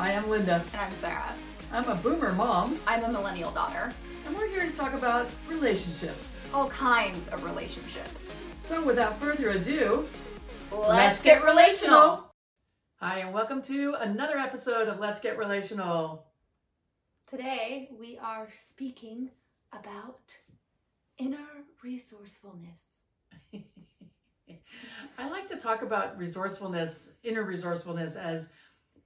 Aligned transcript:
Hi, 0.00 0.14
I'm 0.14 0.30
Linda. 0.30 0.64
And 0.72 0.80
I'm 0.80 0.90
Sarah. 0.92 1.34
I'm 1.70 1.86
a 1.86 1.94
boomer 1.94 2.32
mom, 2.32 2.78
I'm 2.86 3.04
a 3.04 3.12
millennial 3.12 3.50
daughter. 3.50 3.92
and 4.26 4.34
we're 4.34 4.48
here 4.48 4.64
to 4.64 4.72
talk 4.72 4.94
about 4.94 5.28
relationships. 5.46 6.38
All 6.54 6.70
kinds 6.70 7.28
of 7.28 7.44
relationships. 7.44 8.34
So, 8.58 8.82
without 8.82 9.18
further 9.20 9.50
ado, 9.50 10.08
Let's, 10.72 11.20
get 11.20 11.44
relational. 11.44 12.32
Hi, 12.96 13.18
and 13.18 13.34
welcome 13.34 13.60
to 13.64 13.94
another 14.00 14.38
episode 14.38 14.88
of 14.88 15.00
Let's 15.00 15.20
Get 15.20 15.36
Relational. 15.36 16.24
Today 17.28 17.90
we 18.00 18.18
are 18.22 18.48
speaking 18.52 19.28
about 19.70 20.34
inner 21.18 21.66
resourcefulness. 21.84 22.80
I 25.18 25.28
like 25.28 25.46
to 25.48 25.58
talk 25.58 25.82
about 25.82 26.16
resourcefulness, 26.16 27.12
inner 27.22 27.42
resourcefulness, 27.42 28.16
as 28.16 28.50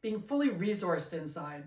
being 0.04 0.20
fully 0.20 0.50
resourced 0.50 1.14
inside. 1.14 1.64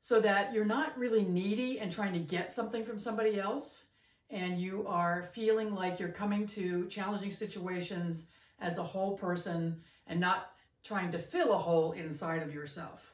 So 0.00 0.18
that 0.20 0.54
you're 0.54 0.64
not 0.64 0.98
really 0.98 1.22
needy 1.22 1.78
and 1.78 1.92
trying 1.92 2.14
to 2.14 2.18
get 2.18 2.54
something 2.54 2.86
from 2.86 2.98
somebody 2.98 3.38
else, 3.38 3.88
and 4.30 4.58
you 4.58 4.86
are 4.88 5.28
feeling 5.34 5.74
like 5.74 6.00
you're 6.00 6.08
coming 6.08 6.46
to 6.46 6.86
challenging 6.86 7.30
situations 7.30 8.28
as 8.60 8.78
a 8.78 8.82
whole 8.82 9.18
person 9.18 9.82
and 10.06 10.18
not 10.18 10.52
trying 10.82 11.12
to 11.12 11.18
fill 11.18 11.52
a 11.52 11.58
hole 11.58 11.92
inside 11.92 12.42
of 12.42 12.54
yourself. 12.54 13.12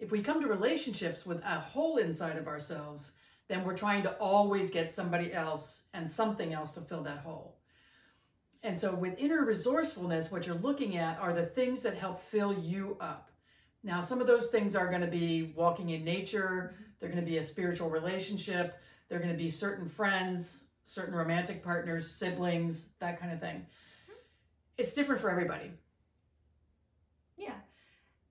If 0.00 0.10
we 0.10 0.20
come 0.20 0.40
to 0.40 0.48
relationships 0.48 1.24
with 1.24 1.40
a 1.44 1.60
hole 1.60 1.98
inside 1.98 2.36
of 2.36 2.48
ourselves, 2.48 3.12
then 3.46 3.64
we're 3.64 3.76
trying 3.76 4.02
to 4.02 4.14
always 4.14 4.72
get 4.72 4.90
somebody 4.90 5.32
else 5.32 5.84
and 5.94 6.10
something 6.10 6.52
else 6.52 6.72
to 6.72 6.80
fill 6.80 7.04
that 7.04 7.18
hole. 7.18 7.59
And 8.62 8.78
so, 8.78 8.94
with 8.94 9.18
inner 9.18 9.44
resourcefulness, 9.44 10.30
what 10.30 10.46
you're 10.46 10.56
looking 10.56 10.98
at 10.98 11.18
are 11.18 11.32
the 11.32 11.46
things 11.46 11.82
that 11.82 11.96
help 11.96 12.20
fill 12.20 12.52
you 12.52 12.96
up. 13.00 13.30
Now, 13.82 14.00
some 14.00 14.20
of 14.20 14.26
those 14.26 14.48
things 14.48 14.76
are 14.76 14.88
going 14.88 15.00
to 15.00 15.06
be 15.06 15.54
walking 15.56 15.90
in 15.90 16.04
nature, 16.04 16.74
they're 16.98 17.08
going 17.08 17.24
to 17.24 17.30
be 17.30 17.38
a 17.38 17.44
spiritual 17.44 17.88
relationship, 17.88 18.78
they're 19.08 19.18
going 19.18 19.30
to 19.32 19.38
be 19.38 19.48
certain 19.48 19.88
friends, 19.88 20.64
certain 20.84 21.14
romantic 21.14 21.64
partners, 21.64 22.10
siblings, 22.10 22.90
that 22.98 23.18
kind 23.18 23.32
of 23.32 23.40
thing. 23.40 23.56
Mm-hmm. 23.56 24.12
It's 24.76 24.92
different 24.92 25.22
for 25.22 25.30
everybody. 25.30 25.70
Yeah. 27.38 27.54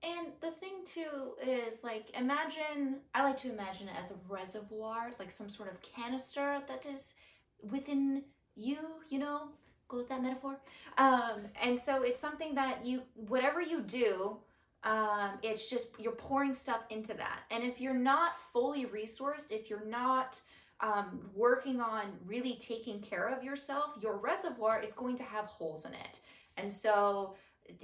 And 0.02 0.28
the 0.40 0.52
thing 0.52 0.84
too 0.86 1.34
is 1.44 1.82
like 1.82 2.10
imagine 2.18 3.00
I 3.14 3.24
like 3.24 3.36
to 3.38 3.52
imagine 3.52 3.88
it 3.88 3.94
as 4.00 4.12
a 4.12 4.14
reservoir, 4.28 5.10
like 5.18 5.32
some 5.32 5.50
sort 5.50 5.70
of 5.70 5.82
canister 5.82 6.62
that 6.68 6.86
is 6.86 7.14
within 7.62 8.22
you, 8.56 8.78
you 9.08 9.18
know, 9.18 9.48
go 9.90 9.98
with 9.98 10.08
that 10.08 10.22
metaphor. 10.22 10.58
Um, 10.98 11.42
and 11.60 11.78
so 11.78 12.02
it's 12.02 12.20
something 12.20 12.54
that 12.54 12.84
you 12.84 13.02
whatever 13.28 13.60
you 13.60 13.82
do, 13.82 14.36
um, 14.84 15.32
it's 15.42 15.68
just 15.68 15.88
you're 15.98 16.12
pouring 16.12 16.54
stuff 16.54 16.82
into 16.90 17.14
that. 17.14 17.40
And 17.50 17.64
if 17.64 17.80
you're 17.80 17.94
not 17.94 18.32
fully 18.52 18.86
resourced, 18.86 19.50
if 19.50 19.68
you're 19.68 19.84
not 19.84 20.40
um, 20.80 21.20
working 21.34 21.80
on 21.80 22.04
really 22.26 22.56
taking 22.60 23.00
care 23.00 23.28
of 23.28 23.44
yourself, 23.44 23.90
your 24.00 24.16
reservoir 24.16 24.80
is 24.82 24.92
going 24.92 25.16
to 25.16 25.24
have 25.24 25.46
holes 25.46 25.84
in 25.84 25.92
it. 25.92 26.20
And 26.56 26.72
so 26.72 27.34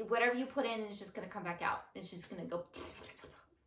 whatever 0.09 0.35
you 0.35 0.47
put 0.47 0.65
in 0.65 0.81
is 0.81 0.99
just 0.99 1.15
going 1.15 1.27
to 1.27 1.33
come 1.33 1.43
back 1.45 1.61
out. 1.63 1.85
It's 1.95 2.11
just 2.11 2.31
going 2.31 2.43
to 2.43 2.49
go 2.49 2.65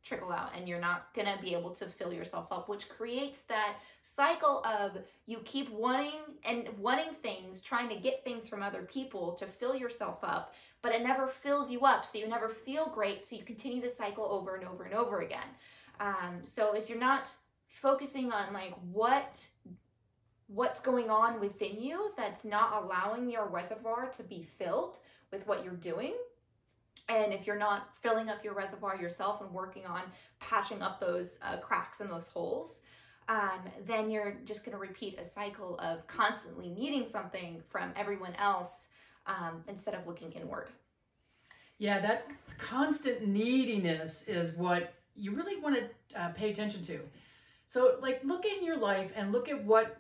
trickle 0.04 0.32
out 0.32 0.52
and 0.56 0.68
you're 0.68 0.80
not 0.80 1.14
going 1.14 1.28
to 1.28 1.42
be 1.42 1.54
able 1.54 1.72
to 1.72 1.86
fill 1.86 2.14
yourself 2.14 2.48
up 2.52 2.70
which 2.70 2.90
creates 2.90 3.42
that 3.42 3.76
cycle 4.02 4.64
of 4.64 4.98
you 5.26 5.40
keep 5.46 5.70
wanting 5.72 6.22
and 6.46 6.68
wanting 6.78 7.14
things 7.22 7.62
trying 7.62 7.90
to 7.90 7.96
get 7.96 8.24
things 8.24 8.48
from 8.48 8.64
other 8.64 8.84
people 8.84 9.34
to 9.34 9.46
fill 9.46 9.76
yourself 9.76 10.20
up 10.24 10.54
but 10.82 10.94
it 10.94 11.04
never 11.04 11.28
fills 11.28 11.70
you 11.70 11.82
up 11.82 12.06
so 12.06 12.18
you 12.18 12.28
never 12.28 12.50
feel 12.50 12.88
great 12.94 13.26
so 13.26 13.36
you 13.36 13.44
continue 13.44 13.82
the 13.82 13.90
cycle 13.90 14.26
over 14.26 14.56
and 14.56 14.68
over 14.68 14.84
and 14.84 14.94
over 14.94 15.20
again 15.20 15.48
um, 16.00 16.40
so 16.44 16.74
if 16.74 16.90
you're 16.90 16.98
not 16.98 17.30
focusing 17.68 18.32
on 18.32 18.54
like 18.54 18.74
what 18.92 19.46
what's 20.48 20.80
going 20.80 21.10
on 21.10 21.40
within 21.40 21.80
you 21.80 22.12
that's 22.18 22.44
not 22.44 22.84
allowing 22.84 23.30
your 23.30 23.48
reservoir 23.48 24.08
to 24.08 24.24
be 24.24 24.48
filled 24.58 25.00
with 25.32 25.46
what 25.48 25.64
you're 25.64 25.74
doing. 25.74 26.14
And 27.08 27.34
if 27.34 27.48
you're 27.48 27.58
not 27.58 27.96
filling 28.02 28.30
up 28.30 28.44
your 28.44 28.54
reservoir 28.54 29.00
yourself 29.00 29.42
and 29.42 29.52
working 29.52 29.86
on 29.86 30.02
patching 30.40 30.82
up 30.82 31.00
those 31.00 31.40
uh, 31.42 31.58
cracks 31.58 32.02
and 32.02 32.10
those 32.10 32.28
holes, 32.28 32.82
um, 33.28 33.62
then 33.86 34.10
you're 34.10 34.38
just 34.46 34.66
going 34.66 34.76
to 34.76 34.82
repeat 34.82 35.20
a 35.20 35.24
cycle 35.24 35.78
of 35.80 36.06
constantly 36.08 36.70
needing 36.70 37.06
something 37.06 37.62
from 37.70 37.94
everyone 37.96 38.34
else 38.36 38.90
um, 39.28 39.64
instead 39.68 39.94
of 39.94 40.08
looking 40.08 40.32
inward. 40.32 40.70
Yeah, 41.78 42.00
that 42.00 42.28
constant 42.58 43.28
neediness 43.28 44.28
is 44.28 44.56
what 44.56 44.94
you 45.16 45.32
really 45.32 45.60
want 45.62 45.76
to 45.76 46.20
uh, 46.20 46.30
pay 46.30 46.52
attention 46.52 46.82
to. 46.84 47.00
So, 47.68 47.98
like, 48.02 48.22
look 48.24 48.46
in 48.46 48.66
your 48.66 48.78
life 48.78 49.12
and 49.16 49.32
look 49.32 49.48
at 49.48 49.64
what 49.64 49.98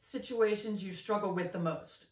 situations 0.00 0.82
you 0.82 0.92
struggle 0.92 1.32
with 1.32 1.52
the 1.52 1.58
most. 1.58 2.06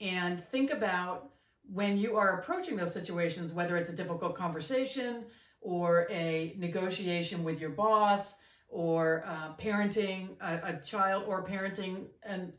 And 0.00 0.42
think 0.50 0.70
about 0.70 1.30
when 1.72 1.96
you 1.96 2.16
are 2.16 2.40
approaching 2.40 2.76
those 2.76 2.92
situations, 2.92 3.52
whether 3.52 3.76
it's 3.76 3.90
a 3.90 3.96
difficult 3.96 4.34
conversation 4.34 5.24
or 5.60 6.06
a 6.10 6.54
negotiation 6.58 7.44
with 7.44 7.60
your 7.60 7.70
boss 7.70 8.36
or 8.68 9.24
uh, 9.26 9.54
parenting 9.60 10.30
a, 10.40 10.74
a, 10.74 10.80
child 10.84 11.24
or 11.26 11.44
parenting 11.44 12.06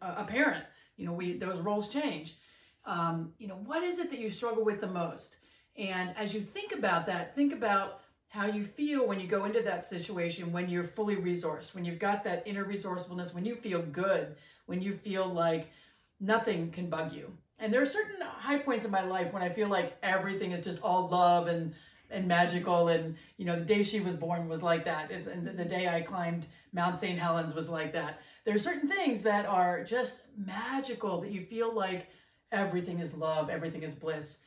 a 0.02 0.24
parent, 0.24 0.64
you 0.98 1.06
know, 1.06 1.14
we 1.14 1.38
those 1.38 1.60
roles 1.60 1.90
change. 1.90 2.38
Um, 2.86 3.34
you 3.38 3.48
know, 3.48 3.62
what 3.66 3.84
is 3.84 4.00
it 4.00 4.10
that 4.12 4.20
you 4.20 4.30
struggle 4.30 4.64
with 4.64 4.82
the 4.82 4.88
most? 4.88 5.38
And 5.78 6.16
as 6.18 6.34
you 6.34 6.42
think 6.42 6.74
about 6.74 7.06
that, 7.08 7.36
think 7.36 7.54
about 7.54 8.02
how 8.28 8.46
you 8.46 8.64
feel 8.64 9.08
when 9.08 9.20
you 9.20 9.28
go 9.28 9.46
into 9.46 9.62
that 9.62 9.84
situation 9.84 10.52
when 10.52 10.70
you're 10.70 10.84
fully 10.84 11.16
resourced, 11.16 11.74
when 11.74 11.84
you've 11.84 12.00
got 12.00 12.24
that 12.24 12.44
inner 12.46 12.64
resourcefulness, 12.64 13.34
when 13.34 13.46
you 13.46 13.56
feel 13.56 13.82
good, 13.82 14.36
when 14.68 14.82
you 14.82 14.94
feel 14.94 15.26
like 15.26 15.72
nothing 16.20 16.70
can 16.72 16.90
bug 16.90 17.12
you. 17.12 17.32
And 17.60 17.74
there 17.74 17.82
are 17.82 17.86
certain 17.86 18.22
high 18.22 18.60
points 18.60 18.86
in 18.86 18.92
my 18.92 19.04
life 19.04 19.34
when 19.34 19.44
I 19.44 19.50
feel 19.50 19.68
like 19.68 19.98
everything 20.02 20.52
is 20.52 20.64
just 20.64 20.82
all 20.82 21.08
love 21.10 21.48
and 21.48 21.74
and 22.12 22.28
magical 22.28 22.88
and 22.88 23.16
you 23.38 23.46
know 23.46 23.56
the 23.56 23.64
day 23.64 23.84
she 23.84 24.00
was 24.00 24.16
born 24.16 24.50
was 24.50 24.64
like 24.64 24.84
that. 24.86 25.12
It's 25.12 25.28
and 25.28 25.46
the 25.46 25.66
day 25.66 25.88
i 25.88 26.02
climbed 26.02 26.48
mount 26.74 26.98
st 26.98 27.20
helens 27.20 27.54
was 27.54 27.70
like 27.70 27.94
that. 27.94 28.22
There 28.46 28.56
are 28.56 28.60
certain 28.60 28.90
things 28.90 29.22
that 29.24 29.46
are 29.46 29.84
just 29.84 30.22
magical 30.36 31.22
that 31.22 31.32
you 31.32 31.46
feel 31.46 31.74
like 31.74 32.08
everything 32.52 33.00
is 33.00 33.16
love 33.16 33.50
everything 33.50 33.84
is 33.84 33.96
bliss. 33.96 34.40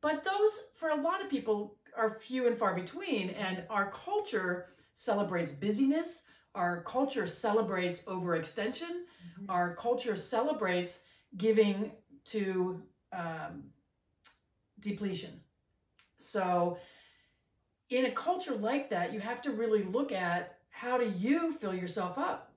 But 0.00 0.24
those 0.24 0.64
for 0.74 0.90
a 0.90 1.00
lot 1.00 1.22
of 1.22 1.30
people 1.30 1.76
are 1.96 2.18
few 2.18 2.46
and 2.46 2.56
far 2.56 2.74
between. 2.74 3.30
And 3.30 3.62
our 3.70 3.90
culture 3.90 4.66
celebrates 4.92 5.52
busyness. 5.52 6.24
Our 6.54 6.82
culture 6.82 7.26
celebrates 7.26 8.00
overextension. 8.02 9.04
Mm-hmm. 9.40 9.50
our 9.50 9.74
culture 9.76 10.16
celebrates 10.16 11.02
giving 11.36 11.92
to 12.30 12.82
um, 13.12 13.64
depletion. 14.80 15.40
So, 16.16 16.78
in 17.90 18.06
a 18.06 18.10
culture 18.10 18.54
like 18.54 18.90
that, 18.90 19.12
you 19.12 19.20
have 19.20 19.40
to 19.42 19.50
really 19.50 19.82
look 19.82 20.12
at 20.12 20.58
how 20.70 20.98
do 20.98 21.12
you 21.16 21.52
fill 21.54 21.74
yourself 21.74 22.18
up. 22.18 22.52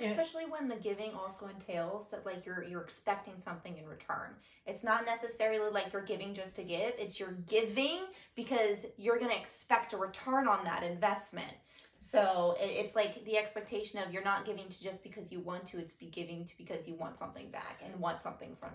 Especially 0.00 0.44
and, 0.44 0.52
when 0.52 0.68
the 0.68 0.76
giving 0.76 1.12
also 1.12 1.46
entails 1.46 2.08
that 2.10 2.26
like 2.26 2.44
you're 2.44 2.64
you're 2.64 2.80
expecting 2.80 3.36
something 3.36 3.76
in 3.76 3.86
return. 3.86 4.30
It's 4.66 4.82
not 4.82 5.04
necessarily 5.04 5.70
like 5.70 5.92
you're 5.92 6.02
giving 6.02 6.34
just 6.34 6.56
to 6.56 6.62
give. 6.62 6.94
It's 6.98 7.20
you're 7.20 7.36
giving 7.46 8.00
because 8.34 8.86
you're 8.96 9.18
going 9.18 9.30
to 9.30 9.38
expect 9.38 9.92
a 9.92 9.96
return 9.96 10.48
on 10.48 10.64
that 10.64 10.82
investment. 10.82 11.52
So 12.04 12.54
it's 12.60 12.94
like 12.94 13.24
the 13.24 13.38
expectation 13.38 13.98
of 13.98 14.12
you're 14.12 14.22
not 14.22 14.44
giving 14.44 14.68
to 14.68 14.82
just 14.82 15.02
because 15.02 15.32
you 15.32 15.40
want 15.40 15.66
to. 15.68 15.78
It's 15.78 15.94
be 15.94 16.06
giving 16.06 16.44
to 16.44 16.56
because 16.58 16.86
you 16.86 16.94
want 16.96 17.18
something 17.18 17.48
back 17.48 17.80
and 17.82 17.98
want 17.98 18.20
something 18.20 18.54
from 18.60 18.72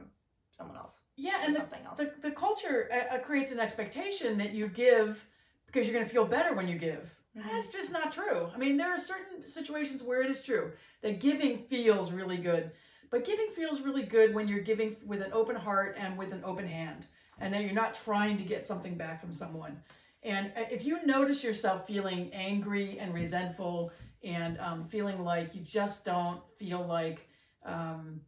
someone 0.51 0.75
else. 0.75 1.01
Yeah, 1.15 1.45
and 1.45 1.53
the, 1.53 1.63
the, 1.95 2.11
the, 2.23 2.31
culture 2.31 2.89
uh, 2.91 3.15
uh, 3.15 3.19
creates 3.19 3.51
an 3.51 3.59
expectation 3.59 4.39
that 4.39 4.53
you 4.53 4.67
give 4.67 5.23
because 5.67 5.85
you're 5.85 5.93
going 5.93 6.07
to 6.07 6.11
feel 6.11 6.25
better 6.25 6.55
when 6.55 6.67
you 6.67 6.79
give. 6.79 7.13
Mm-hmm. 7.37 7.47
That's 7.47 7.71
just 7.71 7.93
not 7.93 8.11
true. 8.11 8.49
I 8.53 8.57
mean, 8.57 8.77
there 8.77 8.91
are 8.91 8.99
certain 8.99 9.45
situations 9.45 10.01
where 10.01 10.23
it 10.23 10.31
is 10.31 10.41
true 10.41 10.71
that 11.03 11.19
giving 11.19 11.59
feels 11.69 12.11
really 12.11 12.37
good, 12.37 12.71
but 13.11 13.25
giving 13.25 13.49
feels 13.55 13.81
really 13.81 14.03
good 14.03 14.33
when 14.33 14.47
you're 14.47 14.61
giving 14.61 14.95
with 15.05 15.21
an 15.21 15.31
open 15.33 15.55
heart 15.55 15.95
and 15.99 16.17
with 16.17 16.33
an 16.33 16.41
open 16.43 16.65
hand, 16.65 17.05
and 17.39 17.53
that 17.53 17.61
you're 17.61 17.73
not 17.73 17.93
trying 17.93 18.39
to 18.39 18.43
get 18.43 18.65
something 18.65 18.95
back 18.95 19.21
from 19.21 19.35
someone. 19.35 19.79
And 20.23 20.51
uh, 20.57 20.65
if 20.71 20.83
you 20.83 21.05
notice 21.05 21.43
yourself 21.43 21.87
feeling 21.87 22.31
angry 22.33 22.99
and 22.99 23.13
resentful 23.13 23.91
and 24.23 24.59
um, 24.59 24.85
feeling 24.87 25.23
like 25.23 25.55
you 25.55 25.61
just 25.61 26.05
don't 26.05 26.41
feel 26.57 26.85
like 26.85 27.27
um, 27.65 28.21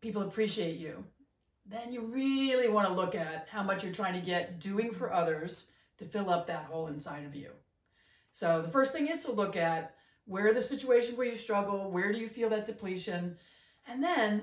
people 0.00 0.22
appreciate 0.22 0.78
you, 0.78 1.04
then 1.66 1.92
you 1.92 2.02
really 2.02 2.68
want 2.68 2.88
to 2.88 2.94
look 2.94 3.14
at 3.14 3.46
how 3.50 3.62
much 3.62 3.84
you're 3.84 3.92
trying 3.92 4.18
to 4.18 4.26
get 4.26 4.58
doing 4.58 4.92
for 4.92 5.12
others 5.12 5.66
to 5.98 6.04
fill 6.04 6.28
up 6.28 6.46
that 6.46 6.64
hole 6.64 6.88
inside 6.88 7.24
of 7.24 7.34
you. 7.34 7.50
So 8.32 8.60
the 8.60 8.68
first 8.68 8.92
thing 8.92 9.06
is 9.06 9.24
to 9.24 9.32
look 9.32 9.56
at 9.56 9.94
where 10.26 10.52
the 10.52 10.62
situations 10.62 11.16
where 11.16 11.26
you 11.26 11.36
struggle, 11.36 11.90
where 11.90 12.12
do 12.12 12.18
you 12.18 12.28
feel 12.28 12.50
that 12.50 12.66
depletion, 12.66 13.36
and 13.86 14.02
then 14.02 14.42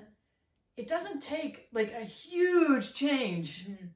it 0.77 0.87
doesn't 0.87 1.21
take 1.21 1.67
like 1.73 1.94
a 1.94 2.05
huge 2.05 2.94
change 2.94 3.67
mm-hmm. 3.67 3.87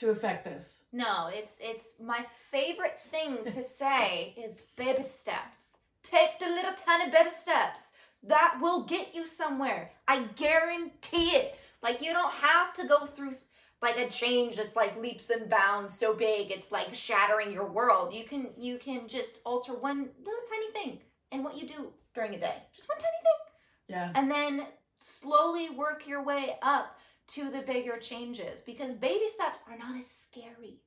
To 0.00 0.10
affect 0.10 0.44
this. 0.44 0.84
No, 0.92 1.28
it's 1.32 1.58
it's 1.60 1.94
my 2.02 2.24
favorite 2.50 2.98
thing 3.10 3.44
to 3.44 3.62
say 3.80 4.34
is 4.36 4.56
baby 4.76 5.04
steps. 5.04 5.66
Take 6.02 6.38
the 6.38 6.46
little 6.46 6.72
tiny 6.86 7.10
baby 7.10 7.30
steps. 7.30 7.80
That 8.24 8.58
will 8.60 8.84
get 8.84 9.14
you 9.14 9.26
somewhere. 9.26 9.90
I 10.08 10.22
guarantee 10.36 11.30
it. 11.30 11.58
Like 11.82 12.02
you 12.02 12.12
don't 12.12 12.32
have 12.34 12.74
to 12.74 12.86
go 12.86 13.06
through 13.06 13.34
like 13.80 13.96
a 13.98 14.08
change 14.08 14.56
that's 14.56 14.74
like 14.74 15.00
leaps 15.00 15.30
and 15.30 15.48
bounds 15.48 15.96
so 15.96 16.12
big 16.12 16.50
it's 16.50 16.72
like 16.72 16.92
shattering 16.94 17.52
your 17.52 17.66
world. 17.66 18.12
You 18.12 18.24
can 18.24 18.48
you 18.56 18.78
can 18.78 19.06
just 19.08 19.38
alter 19.44 19.74
one 19.74 20.08
little 20.18 20.40
tiny 20.50 20.72
thing 20.72 20.98
in 21.32 21.42
what 21.44 21.56
you 21.56 21.66
do 21.66 21.92
during 22.14 22.34
a 22.34 22.40
day. 22.40 22.56
Just 22.74 22.88
one 22.88 22.98
tiny 22.98 23.20
thing 23.22 23.96
Yeah. 23.96 24.12
and 24.14 24.30
then 24.30 24.66
slowly 25.00 25.70
work 25.70 26.06
your 26.08 26.22
way 26.24 26.56
up 26.62 26.98
to 27.28 27.50
the 27.50 27.62
bigger 27.62 27.98
changes 27.98 28.60
because 28.62 28.94
baby 28.94 29.28
steps 29.28 29.60
are 29.68 29.78
not 29.78 29.98
as 29.98 30.06
scary. 30.06 30.80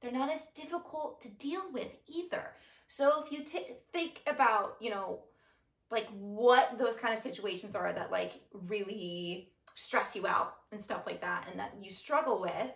They're 0.00 0.12
not 0.12 0.30
as 0.30 0.48
difficult 0.48 1.20
to 1.22 1.30
deal 1.30 1.62
with 1.72 1.88
either. 2.06 2.52
So 2.88 3.24
if 3.24 3.32
you 3.32 3.44
t- 3.44 3.76
think 3.92 4.22
about, 4.26 4.76
you 4.80 4.90
know, 4.90 5.20
like 5.90 6.06
what 6.10 6.78
those 6.78 6.96
kind 6.96 7.14
of 7.14 7.20
situations 7.20 7.74
are 7.74 7.92
that 7.92 8.10
like 8.10 8.40
really 8.52 9.50
stress 9.74 10.14
you 10.14 10.26
out 10.26 10.56
and 10.72 10.80
stuff 10.80 11.02
like 11.06 11.20
that 11.20 11.48
and 11.50 11.58
that 11.58 11.74
you 11.80 11.90
struggle 11.90 12.40
with, 12.40 12.72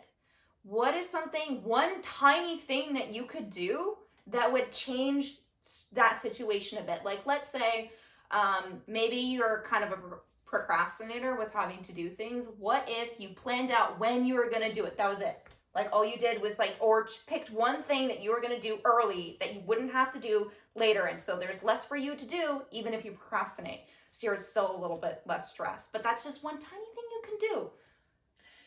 what 0.62 0.94
is 0.94 1.08
something 1.08 1.62
one 1.62 2.00
tiny 2.02 2.58
thing 2.58 2.94
that 2.94 3.12
you 3.14 3.25
could 3.25 3.50
do 3.50 3.96
that 4.26 4.52
would 4.52 4.70
change 4.70 5.38
that 5.93 6.20
situation 6.20 6.78
a 6.78 6.82
bit? 6.82 7.05
Like 7.05 7.26
let's 7.26 7.50
say 7.50 7.90
um, 8.31 8.81
maybe 8.87 9.17
you're 9.17 9.64
kind 9.67 9.84
of 9.84 9.93
a 9.93 9.99
procrastinator 10.50 11.37
with 11.37 11.52
having 11.52 11.82
to 11.82 11.93
do 11.93 12.11
things. 12.11 12.49
What 12.58 12.85
if 12.88 13.19
you 13.19 13.31
planned 13.31 13.70
out 13.70 13.99
when 14.00 14.26
you 14.26 14.35
were 14.35 14.50
going 14.50 14.69
to 14.69 14.73
do 14.73 14.85
it? 14.85 14.99
That 14.99 15.08
was 15.08 15.20
it. 15.20 15.38
Like 15.75 15.88
all 15.93 16.05
you 16.05 16.19
did 16.19 16.43
was 16.43 16.58
like, 16.58 16.75
or 16.81 17.08
picked 17.29 17.50
one 17.50 17.82
thing 17.85 18.08
that 18.08 18.20
you 18.20 18.32
were 18.32 18.41
going 18.41 18.55
to 18.55 18.61
do 18.61 18.79
early 18.85 19.37
that 19.41 19.55
you 19.55 19.61
wouldn't 19.64 19.93
have 19.93 20.12
to 20.12 20.19
do 20.19 20.50
later. 20.75 21.05
And 21.05 21.20
so 21.20 21.38
there's 21.38 21.62
less 21.62 21.85
for 21.85 21.97
you 21.97 22.17
to 22.17 22.26
do, 22.26 22.62
even 22.73 22.93
if 22.93 23.05
you 23.05 23.12
procrastinate. 23.12 23.82
So 24.11 24.26
you're 24.26 24.41
still 24.41 24.76
a 24.76 24.81
little 24.81 24.97
bit 24.97 25.23
less 25.26 25.50
stressed. 25.50 25.93
But 25.93 26.02
that's 26.02 26.25
just 26.25 26.43
one 26.43 26.55
tiny 26.55 26.67
thing 26.67 27.05
you 27.12 27.23
can 27.23 27.38
do. 27.38 27.70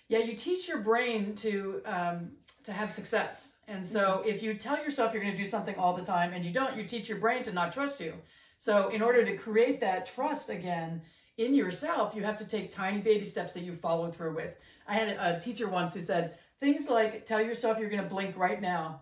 Yeah, 0.07 0.19
you 0.19 0.35
teach 0.35 0.67
your 0.67 0.79
brain 0.79 1.35
to 1.37 1.81
um, 1.85 2.31
to 2.65 2.71
have 2.71 2.91
success, 2.91 3.55
and 3.67 3.85
so 3.85 4.21
if 4.25 4.43
you 4.43 4.53
tell 4.53 4.77
yourself 4.77 5.13
you're 5.13 5.23
going 5.23 5.35
to 5.35 5.41
do 5.41 5.49
something 5.49 5.75
all 5.75 5.93
the 5.93 6.05
time 6.05 6.33
and 6.33 6.45
you 6.45 6.51
don't, 6.51 6.77
you 6.77 6.83
teach 6.83 7.09
your 7.09 7.17
brain 7.17 7.41
to 7.43 7.53
not 7.53 7.73
trust 7.73 7.99
you. 7.99 8.13
So 8.57 8.89
in 8.89 9.01
order 9.01 9.25
to 9.25 9.35
create 9.35 9.79
that 9.81 10.05
trust 10.05 10.49
again 10.49 11.01
in 11.37 11.55
yourself, 11.55 12.13
you 12.15 12.23
have 12.23 12.37
to 12.37 12.45
take 12.45 12.71
tiny 12.71 12.99
baby 12.99 13.25
steps 13.25 13.53
that 13.53 13.63
you 13.63 13.75
follow 13.75 14.11
through 14.11 14.35
with. 14.35 14.55
I 14.87 14.95
had 14.95 15.09
a 15.09 15.39
teacher 15.39 15.67
once 15.67 15.93
who 15.93 16.01
said 16.01 16.37
things 16.59 16.89
like, 16.89 17.25
"Tell 17.25 17.41
yourself 17.41 17.79
you're 17.79 17.89
going 17.89 18.03
to 18.03 18.09
blink 18.09 18.37
right 18.37 18.61
now," 18.61 19.01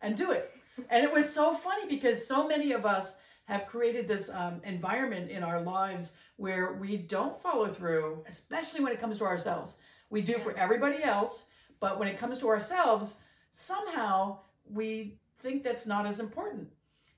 and 0.00 0.16
do 0.16 0.32
it. 0.32 0.50
And 0.90 1.04
it 1.04 1.12
was 1.12 1.32
so 1.32 1.54
funny 1.54 1.86
because 1.88 2.26
so 2.26 2.48
many 2.48 2.72
of 2.72 2.84
us 2.84 3.18
have 3.44 3.66
created 3.66 4.08
this 4.08 4.30
um, 4.30 4.60
environment 4.64 5.30
in 5.30 5.42
our 5.42 5.60
lives 5.60 6.12
where 6.36 6.74
we 6.74 6.96
don't 6.96 7.40
follow 7.40 7.72
through, 7.72 8.24
especially 8.26 8.82
when 8.82 8.92
it 8.92 9.00
comes 9.00 9.18
to 9.18 9.24
ourselves. 9.24 9.78
We 10.10 10.22
do 10.22 10.38
for 10.38 10.56
everybody 10.56 11.02
else, 11.02 11.46
but 11.78 11.98
when 11.98 12.08
it 12.08 12.18
comes 12.18 12.38
to 12.40 12.48
ourselves, 12.48 13.20
somehow 13.52 14.38
we 14.68 15.18
think 15.40 15.62
that's 15.62 15.86
not 15.86 16.06
as 16.06 16.20
important. 16.20 16.68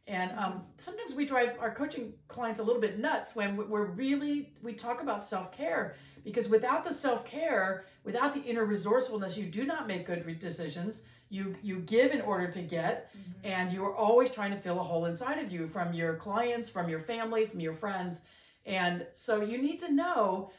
And 0.08 0.30
um, 0.38 0.62
sometimes 0.78 1.14
we 1.14 1.26
drive 1.26 1.56
our 1.60 1.74
coaching 1.74 2.12
clients 2.28 2.60
a 2.60 2.62
little 2.62 2.80
bit 2.80 2.98
nuts 2.98 3.34
when 3.34 3.56
we're 3.56 3.86
really, 3.86 4.52
we 4.62 4.72
talk 4.72 5.02
about 5.02 5.24
self 5.24 5.50
care 5.50 5.96
because 6.22 6.48
without 6.48 6.84
the 6.84 6.94
self 6.94 7.24
care, 7.24 7.86
without 8.04 8.32
the 8.32 8.40
inner 8.40 8.64
resourcefulness, 8.64 9.36
you 9.36 9.46
do 9.46 9.64
not 9.64 9.88
make 9.88 10.06
good 10.06 10.38
decisions. 10.38 11.02
You, 11.28 11.56
you 11.60 11.80
give 11.80 12.12
in 12.12 12.20
order 12.20 12.48
to 12.52 12.62
get, 12.62 13.10
and 13.42 13.72
you're 13.72 13.94
always 13.94 14.30
trying 14.30 14.52
to 14.52 14.56
fill 14.56 14.78
a 14.78 14.82
hole 14.84 15.06
inside 15.06 15.38
of 15.38 15.50
you 15.50 15.66
from 15.66 15.92
your 15.92 16.14
clients, 16.14 16.68
from 16.68 16.88
your 16.88 17.00
family, 17.00 17.46
from 17.46 17.58
your 17.58 17.74
friends. 17.74 18.20
And 18.64 19.06
so 19.14 19.42
you 19.42 19.58
need 19.58 19.80
to 19.80 19.92
know 19.92 20.52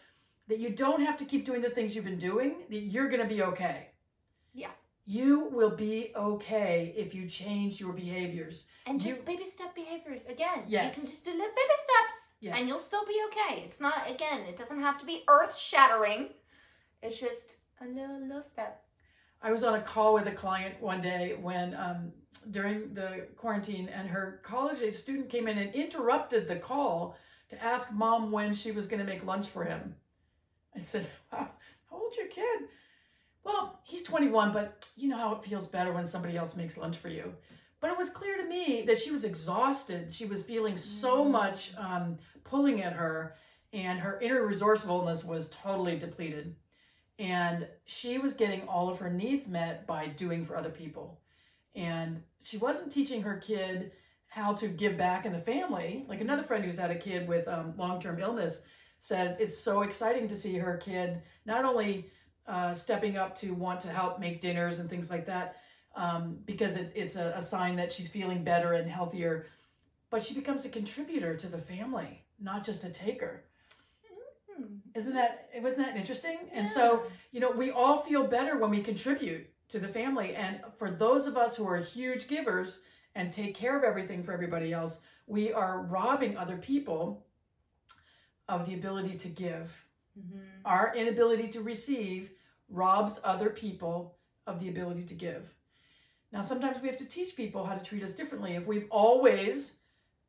that 0.49 0.59
you 0.59 0.69
don't 0.69 1.01
have 1.01 1.17
to 1.17 1.25
keep 1.25 1.45
doing 1.45 1.61
the 1.61 1.69
things 1.69 1.95
you've 1.95 2.05
been 2.05 2.17
doing, 2.17 2.63
that 2.69 2.79
you're 2.79 3.07
going 3.07 3.21
to 3.21 3.27
be 3.27 3.43
okay. 3.43 3.87
Yeah. 4.53 4.71
You 5.09 5.45
will 5.53 5.69
be 5.69 6.11
okay 6.17 6.93
if 6.97 7.15
you 7.15 7.27
change 7.29 7.79
your 7.79 7.93
behaviors. 7.93 8.67
And 8.85 8.99
just 8.99 9.19
You- 9.19 9.23
baby 9.23 9.45
step 9.45 9.73
behaviors. 9.73 10.25
Again, 10.27 10.65
Yes. 10.67 10.97
you 10.97 11.01
can 11.01 11.09
just 11.09 11.23
do 11.23 11.31
little 11.31 11.47
baby 11.47 11.73
steps. 11.83 12.13
Yes. 12.39 12.59
and 12.59 12.67
you'll 12.67 12.77
still 12.77 13.03
be 13.07 13.19
okay. 13.29 13.61
It's 13.63 13.79
not 13.79 14.07
again, 14.07 14.41
it 14.41 14.57
doesn't 14.57 14.79
have 14.79 14.99
to 14.99 15.05
be 15.07 15.23
earth 15.27 15.57
shattering. 15.57 16.35
It's 17.01 17.19
just 17.19 17.57
a 17.81 17.85
little 17.85 18.19
little 18.19 18.43
step. 18.43 18.83
I 19.41 19.51
was 19.51 19.63
on 19.63 19.73
a 19.73 19.81
call 19.81 20.13
with 20.13 20.27
a 20.27 20.31
client 20.33 20.79
one 20.79 21.01
day 21.01 21.35
when 21.41 21.73
um, 21.75 22.11
during 22.51 22.93
the 22.93 23.27
quarantine, 23.37 23.89
and 23.89 24.07
her 24.09 24.39
college 24.43 24.81
age 24.81 24.93
student 24.95 25.29
came 25.29 25.47
in 25.47 25.57
and 25.57 25.73
interrupted 25.73 26.47
the 26.47 26.57
call 26.57 27.15
to 27.49 27.63
ask 27.63 27.91
mom 27.93 28.31
when 28.31 28.53
she 28.53 28.71
was 28.71 28.87
going 28.87 28.99
to 28.99 29.05
make 29.11 29.23
lunch 29.25 29.47
for 29.47 29.63
him. 29.63 29.95
I 30.75 30.79
said, 30.79 31.07
wow, 31.31 31.49
How 31.89 31.97
old's 31.97 32.17
your 32.17 32.27
kid? 32.27 32.67
Well, 33.47 33.79
he's 33.85 34.03
21, 34.03 34.51
but 34.51 34.89
you 34.97 35.07
know 35.07 35.17
how 35.17 35.33
it 35.35 35.43
feels 35.43 35.67
better 35.67 35.93
when 35.93 36.05
somebody 36.05 36.35
else 36.35 36.57
makes 36.57 36.77
lunch 36.77 36.97
for 36.97 37.07
you. 37.07 37.33
But 37.79 37.91
it 37.91 37.97
was 37.97 38.09
clear 38.09 38.35
to 38.35 38.45
me 38.45 38.83
that 38.87 38.99
she 38.99 39.09
was 39.09 39.23
exhausted. 39.23 40.13
She 40.13 40.25
was 40.25 40.43
feeling 40.43 40.75
so 40.75 41.23
Mm. 41.23 41.31
much 41.31 41.73
um, 41.77 42.17
pulling 42.43 42.81
at 42.83 42.91
her, 42.91 43.37
and 43.71 43.99
her 43.99 44.19
inner 44.19 44.45
resourcefulness 44.45 45.23
was 45.23 45.49
totally 45.49 45.97
depleted. 45.97 46.57
And 47.19 47.67
she 47.85 48.17
was 48.17 48.33
getting 48.33 48.67
all 48.67 48.89
of 48.89 48.99
her 48.99 49.09
needs 49.09 49.47
met 49.47 49.87
by 49.87 50.07
doing 50.07 50.45
for 50.45 50.57
other 50.57 50.69
people. 50.69 51.21
And 51.73 52.21
she 52.41 52.57
wasn't 52.57 52.91
teaching 52.91 53.21
her 53.21 53.37
kid 53.37 53.93
how 54.27 54.53
to 54.55 54.67
give 54.67 54.97
back 54.97 55.25
in 55.25 55.31
the 55.31 55.39
family. 55.39 56.05
Like 56.09 56.19
another 56.21 56.43
friend 56.43 56.65
who's 56.65 56.77
had 56.77 56.91
a 56.91 56.99
kid 56.99 57.27
with 57.29 57.47
um, 57.47 57.75
long 57.77 58.01
term 58.01 58.19
illness 58.19 58.61
said 58.99 59.37
it's 59.39 59.57
so 59.57 59.83
exciting 59.83 60.27
to 60.27 60.35
see 60.35 60.55
her 60.57 60.77
kid 60.77 61.21
not 61.45 61.63
only 61.65 62.09
uh, 62.47 62.73
stepping 62.73 63.17
up 63.17 63.35
to 63.37 63.53
want 63.53 63.79
to 63.81 63.89
help 63.89 64.19
make 64.19 64.41
dinners 64.41 64.79
and 64.79 64.89
things 64.89 65.09
like 65.11 65.25
that, 65.25 65.57
um, 65.95 66.37
because 66.45 66.75
it, 66.75 66.91
it's 66.95 67.15
a, 67.15 67.33
a 67.35 67.41
sign 67.41 67.75
that 67.75 67.91
she's 67.91 68.09
feeling 68.09 68.43
better 68.43 68.73
and 68.73 68.89
healthier, 68.89 69.47
but 70.09 70.25
she 70.25 70.33
becomes 70.33 70.65
a 70.65 70.69
contributor 70.69 71.35
to 71.35 71.47
the 71.47 71.57
family, 71.57 72.23
not 72.39 72.63
just 72.63 72.83
a 72.83 72.89
taker. 72.89 73.43
Hmm. 74.49 74.75
Isn't 74.95 75.13
that 75.13 75.49
wasn't 75.61 75.85
that 75.85 75.97
interesting? 75.97 76.37
And 76.53 76.67
so 76.69 77.03
you 77.31 77.39
know, 77.39 77.51
we 77.51 77.71
all 77.71 77.99
feel 77.99 78.25
better 78.25 78.57
when 78.57 78.69
we 78.69 78.81
contribute 78.81 79.47
to 79.69 79.79
the 79.79 79.87
family. 79.87 80.35
And 80.35 80.61
for 80.77 80.89
those 80.89 81.27
of 81.27 81.37
us 81.37 81.55
who 81.55 81.67
are 81.67 81.77
huge 81.77 82.27
givers 82.27 82.83
and 83.15 83.33
take 83.33 83.55
care 83.55 83.77
of 83.77 83.83
everything 83.83 84.23
for 84.23 84.31
everybody 84.31 84.71
else, 84.73 85.01
we 85.27 85.51
are 85.51 85.81
robbing 85.81 86.37
other 86.37 86.57
people 86.57 87.25
of 88.47 88.65
the 88.65 88.75
ability 88.75 89.17
to 89.17 89.27
give. 89.27 89.85
Mhm. 90.17 90.41
Our 90.63 90.95
inability 90.95 91.49
to 91.49 91.61
receive 91.61 92.31
robs 92.69 93.19
other 93.23 93.49
people 93.49 94.17
of 94.45 94.59
the 94.59 94.69
ability 94.69 95.03
to 95.03 95.13
give. 95.13 95.53
Now, 96.31 96.41
sometimes 96.41 96.81
we 96.81 96.87
have 96.87 96.97
to 96.97 97.05
teach 97.05 97.35
people 97.35 97.65
how 97.65 97.75
to 97.75 97.83
treat 97.83 98.03
us 98.03 98.13
differently. 98.13 98.55
If 98.55 98.65
we've 98.65 98.87
always 98.89 99.77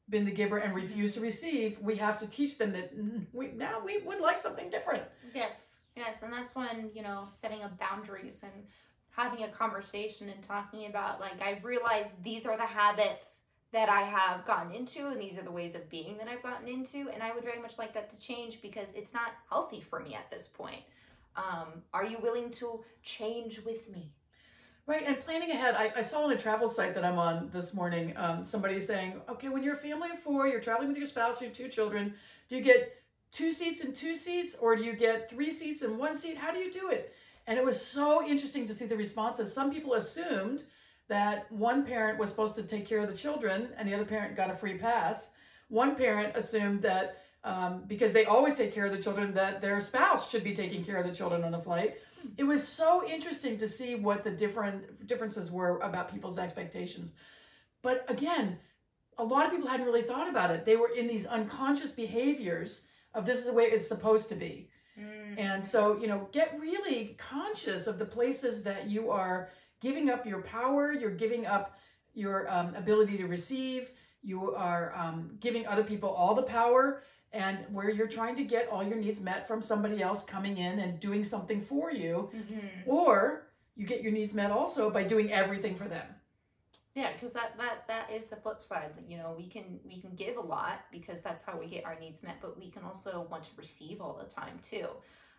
been 0.09 0.25
the 0.25 0.31
giver 0.31 0.59
and 0.59 0.75
refused 0.75 1.15
to 1.15 1.21
receive, 1.21 1.79
we 1.81 1.97
have 1.97 2.19
to 2.19 2.27
teach 2.27 2.57
them 2.57 2.73
that 2.73 2.97
mm, 2.97 3.27
we, 3.33 3.49
now 3.49 3.81
we 3.85 3.99
would 3.99 4.21
like 4.21 4.39
something 4.39 4.71
different. 4.71 5.03
Yes, 5.35 5.81
yes, 5.97 6.23
and 6.23 6.33
that's 6.33 6.55
when 6.55 6.91
you 6.95 7.03
know 7.03 7.27
setting 7.31 7.63
up 7.63 7.79
boundaries 7.79 8.43
and 8.43 8.65
having 9.11 9.45
a 9.45 9.49
conversation 9.49 10.29
and 10.29 10.43
talking 10.43 10.87
about 10.87 11.21
like 11.21 11.43
I've 11.43 11.65
realized 11.65 12.11
these 12.23 12.47
are 12.47 12.57
the 12.57 12.63
habits 12.63 13.43
that 13.73 13.89
I 13.89 14.03
have 14.03 14.47
gotten 14.47 14.73
into 14.73 15.09
and 15.09 15.21
these 15.21 15.37
are 15.37 15.43
the 15.43 15.51
ways 15.51 15.75
of 15.75 15.91
being 15.91 16.17
that 16.19 16.29
I've 16.29 16.43
gotten 16.43 16.69
into 16.69 17.11
and 17.11 17.23
I 17.23 17.35
would 17.35 17.45
very 17.45 17.61
much 17.61 17.77
like 17.77 17.93
that 17.95 18.11
to 18.11 18.19
change 18.19 18.63
because 18.63 18.95
it's 18.95 19.13
not 19.13 19.33
healthy 19.51 19.81
for 19.81 20.01
me 20.01 20.15
at 20.15 20.31
this 20.31 20.47
point. 20.49 20.83
Um, 21.37 21.83
are 21.93 22.05
you 22.05 22.19
willing 22.23 22.51
to 22.53 22.85
change 23.03 23.61
with 23.65 23.89
me? 23.89 24.13
Right, 24.87 25.05
and 25.07 25.21
planning 25.21 25.51
ahead. 25.51 25.75
I, 25.75 25.93
I 25.97 26.03
saw 26.03 26.23
on 26.23 26.33
a 26.33 26.39
travel 26.39 26.69
site 26.69 26.95
that 26.95 27.05
I'm 27.05 27.19
on 27.19 27.51
this 27.53 27.75
morning, 27.75 28.15
um, 28.17 28.45
somebody 28.45 28.81
saying, 28.81 29.21
okay, 29.29 29.51
when 29.51 29.63
you're 29.63 29.75
a 29.75 29.79
family 29.79 30.11
of 30.11 30.19
four, 30.19 30.49
you're 30.49 30.61
traveling 30.61 30.89
with 30.89 30.97
your 30.97 31.07
spouse, 31.07 31.43
your 31.43 31.51
two 31.51 31.69
children, 31.69 32.15
do 32.49 32.57
you 32.57 32.63
get 32.63 33.03
two 33.31 33.53
seats 33.53 33.83
and 33.83 33.95
two 33.95 34.17
seats, 34.17 34.57
or 34.59 34.75
do 34.77 34.83
you 34.83 34.95
get 34.95 35.29
three 35.29 35.53
seats 35.53 35.83
and 35.83 35.99
one 35.99 36.17
seat? 36.17 36.39
How 36.39 36.51
do 36.53 36.59
you 36.59 36.73
do 36.73 36.89
it? 36.89 37.15
And 37.47 37.59
it 37.59 37.65
was 37.65 37.81
so 37.81 38.27
interesting 38.27 38.67
to 38.67 38.75
see 38.75 38.87
the 38.87 38.97
responses. 38.97 39.53
Some 39.53 39.71
people 39.71 39.95
assumed 39.95 40.65
that 41.09 41.51
one 41.53 41.85
parent 41.85 42.19
was 42.19 42.31
supposed 42.31 42.55
to 42.57 42.63
take 42.63 42.87
care 42.87 43.01
of 43.01 43.11
the 43.11 43.17
children 43.17 43.69
and 43.77 43.89
the 43.89 43.95
other 43.95 44.05
parent 44.05 44.37
got 44.37 44.51
a 44.51 44.57
free 44.57 44.79
pass. 44.79 45.33
One 45.69 45.97
parent 45.97 46.37
assumed 46.37 46.83
that 46.83 47.23
um, 47.53 47.73
because 47.87 48.13
they 48.13 48.25
always 48.35 48.55
take 48.55 48.73
care 48.77 48.87
of 48.87 48.93
the 48.97 49.03
children, 49.03 49.35
that 49.35 49.61
their 49.61 49.81
spouse 49.81 50.31
should 50.31 50.45
be 50.45 50.55
taking 50.63 50.85
care 50.85 50.99
of 51.03 51.07
the 51.09 51.15
children 51.21 51.45
on 51.45 51.53
the 51.53 51.65
flight. 51.69 51.91
It 52.37 52.45
was 52.45 52.67
so 52.67 52.91
interesting 53.17 53.55
to 53.59 53.69
see 53.69 53.95
what 54.07 54.25
the 54.27 54.31
different 54.45 55.07
differences 55.07 55.47
were 55.59 55.79
about 55.81 56.13
people's 56.13 56.39
expectations. 56.39 57.15
But 57.83 58.05
again 58.09 58.59
a 59.19 59.25
lot 59.25 59.47
of 59.47 59.51
people 59.51 59.69
hadn't 59.69 59.87
really 59.87 60.03
thought 60.03 60.29
about 60.29 60.51
it. 60.51 60.65
They 60.65 60.77
were 60.77 60.91
in 60.97 61.07
these 61.09 61.27
unconscious 61.27 61.93
behaviors 61.93 62.87
of 63.15 63.27
this 63.27 63.41
is 63.41 63.47
the 63.47 63.53
way 63.53 63.65
it's 63.65 63.87
supposed 63.87 64.29
to 64.29 64.37
be. 64.37 64.69
Mm, 64.99 65.39
And 65.39 65.67
so, 65.67 65.99
you 66.01 66.07
know, 66.07 66.29
get 66.33 66.59
really 66.61 67.17
conscious 67.19 67.87
of 67.87 67.99
the 67.99 68.05
places 68.05 68.63
that 68.63 68.89
you 68.89 69.11
are 69.11 69.51
giving 69.81 70.09
up 70.11 70.25
your 70.27 70.43
power, 70.43 70.93
you're 70.93 71.11
giving 71.11 71.47
up 71.47 71.79
your 72.15 72.49
um, 72.49 72.75
ability 72.75 73.17
to 73.19 73.27
receive, 73.27 73.91
you 74.23 74.55
are 74.55 74.93
um, 74.97 75.37
giving 75.41 75.67
other 75.67 75.85
people 75.85 76.11
all 76.11 76.35
the 76.35 76.43
power, 76.43 77.03
and 77.33 77.59
where 77.71 77.91
you're 77.91 78.09
trying 78.09 78.37
to 78.37 78.45
get 78.45 78.69
all 78.69 78.83
your 78.83 78.97
needs 78.97 79.21
met 79.21 79.47
from 79.47 79.61
somebody 79.63 80.03
else 80.03 80.25
coming 80.25 80.59
in 80.59 80.79
and 80.79 80.99
doing 81.01 81.25
something 81.25 81.61
for 81.61 81.91
you, 81.91 82.31
Mm-hmm. 82.35 82.91
or 82.91 83.49
you 83.77 83.87
get 83.87 84.03
your 84.03 84.13
needs 84.13 84.35
met 84.35 84.51
also 84.51 84.91
by 84.91 85.05
doing 85.05 85.31
everything 85.33 85.77
for 85.77 85.87
them. 85.87 86.07
Yeah, 86.95 87.13
because 87.13 87.33
that 87.33 87.57
that 87.59 87.87
that 87.87 88.11
is 88.11 88.27
the 88.27 88.37
flip 88.37 88.65
side. 88.65 88.91
You 89.09 89.19
know, 89.19 89.35
we 89.37 89.47
can 89.47 89.79
we 89.87 90.01
can 90.01 90.17
give 90.17 90.37
a 90.37 90.41
lot 90.41 90.81
because 90.91 91.23
that's 91.23 91.45
how 91.45 91.57
we 91.57 91.67
get 91.67 91.85
our 91.85 91.97
needs 92.01 92.23
met, 92.25 92.39
but 92.41 92.59
we 92.59 92.71
can 92.71 92.83
also 92.83 93.27
want 93.31 93.45
to 93.45 93.51
receive 93.57 94.01
all 94.01 94.19
the 94.21 94.29
time 94.29 94.59
too. 94.63 94.89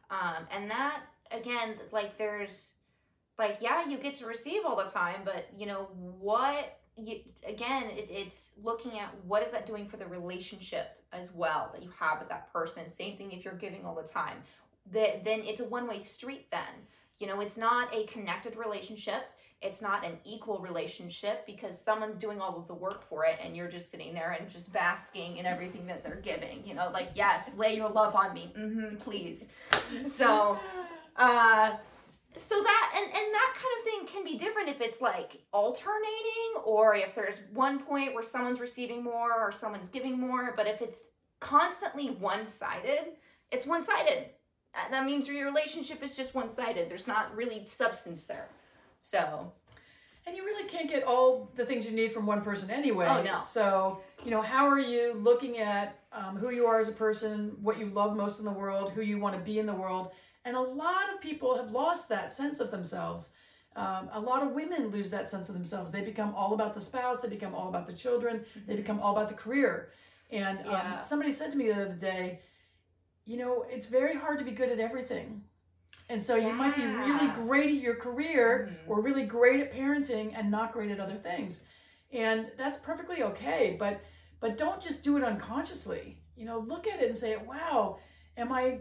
Um, 0.09 0.47
and 0.51 0.71
that 0.71 1.01
again, 1.31 1.75
like 1.91 2.17
there's 2.17 2.73
like 3.37 3.57
yeah, 3.59 3.85
you 3.89 3.97
get 3.97 4.15
to 4.15 4.25
receive 4.25 4.61
all 4.65 4.77
the 4.77 4.89
time, 4.89 5.21
but 5.25 5.47
you 5.57 5.65
know 5.65 5.89
what? 6.19 6.79
You 6.95 7.21
again, 7.45 7.83
it, 7.87 8.07
it's 8.09 8.53
looking 8.63 8.97
at 8.97 9.13
what 9.25 9.43
is 9.43 9.51
that 9.51 9.65
doing 9.65 9.85
for 9.87 9.97
the 9.97 10.05
relationship 10.07 10.98
as 11.13 11.33
well 11.33 11.69
that 11.73 11.83
you 11.83 11.91
have 11.99 12.19
with 12.19 12.29
that 12.29 12.51
person. 12.51 12.87
Same 12.87 13.17
thing 13.17 13.31
if 13.31 13.43
you're 13.43 13.53
giving 13.55 13.85
all 13.85 13.95
the 13.95 14.07
time. 14.07 14.37
That 14.91 15.23
then 15.23 15.41
it's 15.43 15.59
a 15.59 15.65
one 15.65 15.87
way 15.87 15.99
street. 15.99 16.47
Then 16.51 16.87
you 17.19 17.27
know 17.27 17.39
it's 17.41 17.57
not 17.57 17.93
a 17.93 18.05
connected 18.05 18.55
relationship 18.55 19.23
it's 19.61 19.81
not 19.81 20.05
an 20.05 20.17
equal 20.23 20.59
relationship 20.59 21.45
because 21.45 21.79
someone's 21.79 22.17
doing 22.17 22.39
all 22.39 22.57
of 22.57 22.67
the 22.67 22.73
work 22.73 23.07
for 23.09 23.25
it 23.25 23.37
and 23.43 23.57
you're 23.57 23.67
just 23.67 23.91
sitting 23.91 24.13
there 24.13 24.37
and 24.39 24.49
just 24.49 24.71
basking 24.71 25.35
in 25.37 25.45
everything 25.45 25.85
that 25.85 26.03
they're 26.03 26.21
giving 26.21 26.65
you 26.65 26.73
know 26.73 26.89
like 26.93 27.09
yes 27.13 27.51
lay 27.57 27.75
your 27.75 27.89
love 27.89 28.15
on 28.15 28.33
me 28.33 28.53
Mm-hmm, 28.57 28.95
please 28.97 29.49
so 30.07 30.57
uh 31.17 31.73
so 32.37 32.55
that 32.61 32.93
and 32.97 33.05
and 33.05 33.33
that 33.33 33.53
kind 33.55 33.75
of 33.79 33.83
thing 33.91 34.13
can 34.13 34.23
be 34.23 34.37
different 34.37 34.69
if 34.69 34.81
it's 34.81 35.01
like 35.01 35.41
alternating 35.51 36.51
or 36.63 36.95
if 36.95 37.15
there's 37.15 37.41
one 37.53 37.79
point 37.79 38.13
where 38.13 38.23
someone's 38.23 38.59
receiving 38.59 39.03
more 39.03 39.33
or 39.33 39.51
someone's 39.51 39.89
giving 39.89 40.19
more 40.19 40.53
but 40.55 40.67
if 40.67 40.81
it's 40.81 41.03
constantly 41.39 42.11
one-sided 42.11 43.13
it's 43.51 43.65
one-sided 43.65 44.29
Uh, 44.75 44.89
that 44.91 45.05
means 45.05 45.27
your 45.27 45.45
relationship 45.45 46.03
is 46.03 46.15
just 46.15 46.35
one-sided 46.35 46.89
there's 46.89 47.07
not 47.07 47.35
really 47.35 47.65
substance 47.65 48.25
there 48.25 48.47
so 49.01 49.51
And 50.27 50.37
you 50.37 50.43
really 50.45 50.67
can't 50.69 50.87
get 50.89 51.03
all 51.03 51.49
the 51.55 51.65
things 51.65 51.85
you 51.87 51.91
need 51.91 52.13
from 52.13 52.25
one 52.27 52.41
person 52.41 52.69
anyway. 52.69 53.07
Oh, 53.09 53.23
no. 53.23 53.39
So, 53.43 54.01
you 54.23 54.29
know, 54.29 54.41
how 54.43 54.67
are 54.67 54.77
you 54.79 55.13
looking 55.15 55.57
at 55.57 55.97
um, 56.11 56.37
who 56.37 56.51
you 56.51 56.67
are 56.67 56.79
as 56.79 56.87
a 56.89 56.91
person, 56.91 57.55
what 57.63 57.79
you 57.79 57.87
love 57.87 58.15
most 58.15 58.37
in 58.39 58.45
the 58.45 58.51
world, 58.51 58.91
who 58.91 59.01
you 59.01 59.17
want 59.17 59.35
to 59.35 59.41
be 59.41 59.57
in 59.57 59.65
the 59.65 59.73
world? 59.73 60.11
And 60.45 60.55
a 60.55 60.61
lot 60.61 61.13
of 61.13 61.21
people 61.21 61.55
have 61.57 61.71
lost 61.71 62.09
that 62.09 62.31
sense 62.31 62.59
of 62.59 62.71
themselves. 62.71 63.31
Um, 63.75 64.09
a 64.13 64.19
lot 64.19 64.41
of 64.43 64.51
women 64.53 64.87
lose 64.87 65.09
that 65.11 65.29
sense 65.29 65.47
of 65.49 65.55
themselves. 65.55 65.91
They 65.91 66.01
become 66.01 66.33
all 66.35 66.53
about 66.53 66.73
the 66.73 66.81
spouse, 66.81 67.21
they 67.21 67.29
become 67.29 67.53
all 67.53 67.69
about 67.69 67.85
the 67.87 67.93
children, 67.93 68.45
they 68.67 68.75
become 68.75 68.99
all 68.99 69.15
about 69.15 69.29
the 69.29 69.35
career. 69.35 69.91
And 70.31 70.59
um, 70.67 70.99
somebody 71.03 71.31
said 71.31 71.51
to 71.51 71.57
me 71.57 71.67
the 71.67 71.73
other 71.81 71.93
day, 71.93 72.39
you 73.25 73.37
know, 73.37 73.65
it's 73.69 73.87
very 73.87 74.15
hard 74.15 74.39
to 74.39 74.45
be 74.45 74.51
good 74.51 74.69
at 74.69 74.79
everything. 74.79 75.43
And 76.09 76.21
so 76.21 76.35
you 76.35 76.51
might 76.53 76.75
be 76.75 76.83
really 76.85 77.27
great 77.45 77.75
at 77.75 77.81
your 77.81 77.95
career 77.95 78.69
Mhm. 78.71 78.89
or 78.89 79.01
really 79.01 79.25
great 79.25 79.59
at 79.59 79.71
parenting 79.71 80.33
and 80.35 80.49
not 80.49 80.71
great 80.73 80.89
at 80.89 80.99
other 80.99 81.17
things. 81.17 81.61
And 82.11 82.51
that's 82.57 82.79
perfectly 82.79 83.21
okay, 83.23 83.75
but 83.79 84.01
but 84.39 84.57
don't 84.57 84.81
just 84.81 85.03
do 85.03 85.17
it 85.17 85.23
unconsciously. 85.23 86.17
You 86.35 86.45
know, 86.45 86.59
look 86.59 86.87
at 86.87 87.01
it 87.01 87.09
and 87.09 87.17
say, 87.17 87.35
"Wow, 87.35 87.99
am 88.37 88.51
I 88.53 88.79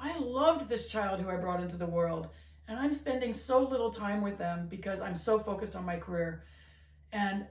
I 0.00 0.18
loved 0.18 0.68
this 0.68 0.88
child 0.88 1.20
who 1.20 1.28
I 1.28 1.36
brought 1.36 1.60
into 1.60 1.76
the 1.76 1.86
world 1.86 2.28
and 2.68 2.78
I'm 2.78 2.94
spending 2.94 3.32
so 3.32 3.62
little 3.62 3.90
time 3.90 4.22
with 4.22 4.38
them 4.38 4.66
because 4.68 5.00
I'm 5.00 5.16
so 5.16 5.38
focused 5.38 5.74
on 5.74 5.84
my 5.84 5.96
career. 5.96 6.44
And 7.12 7.46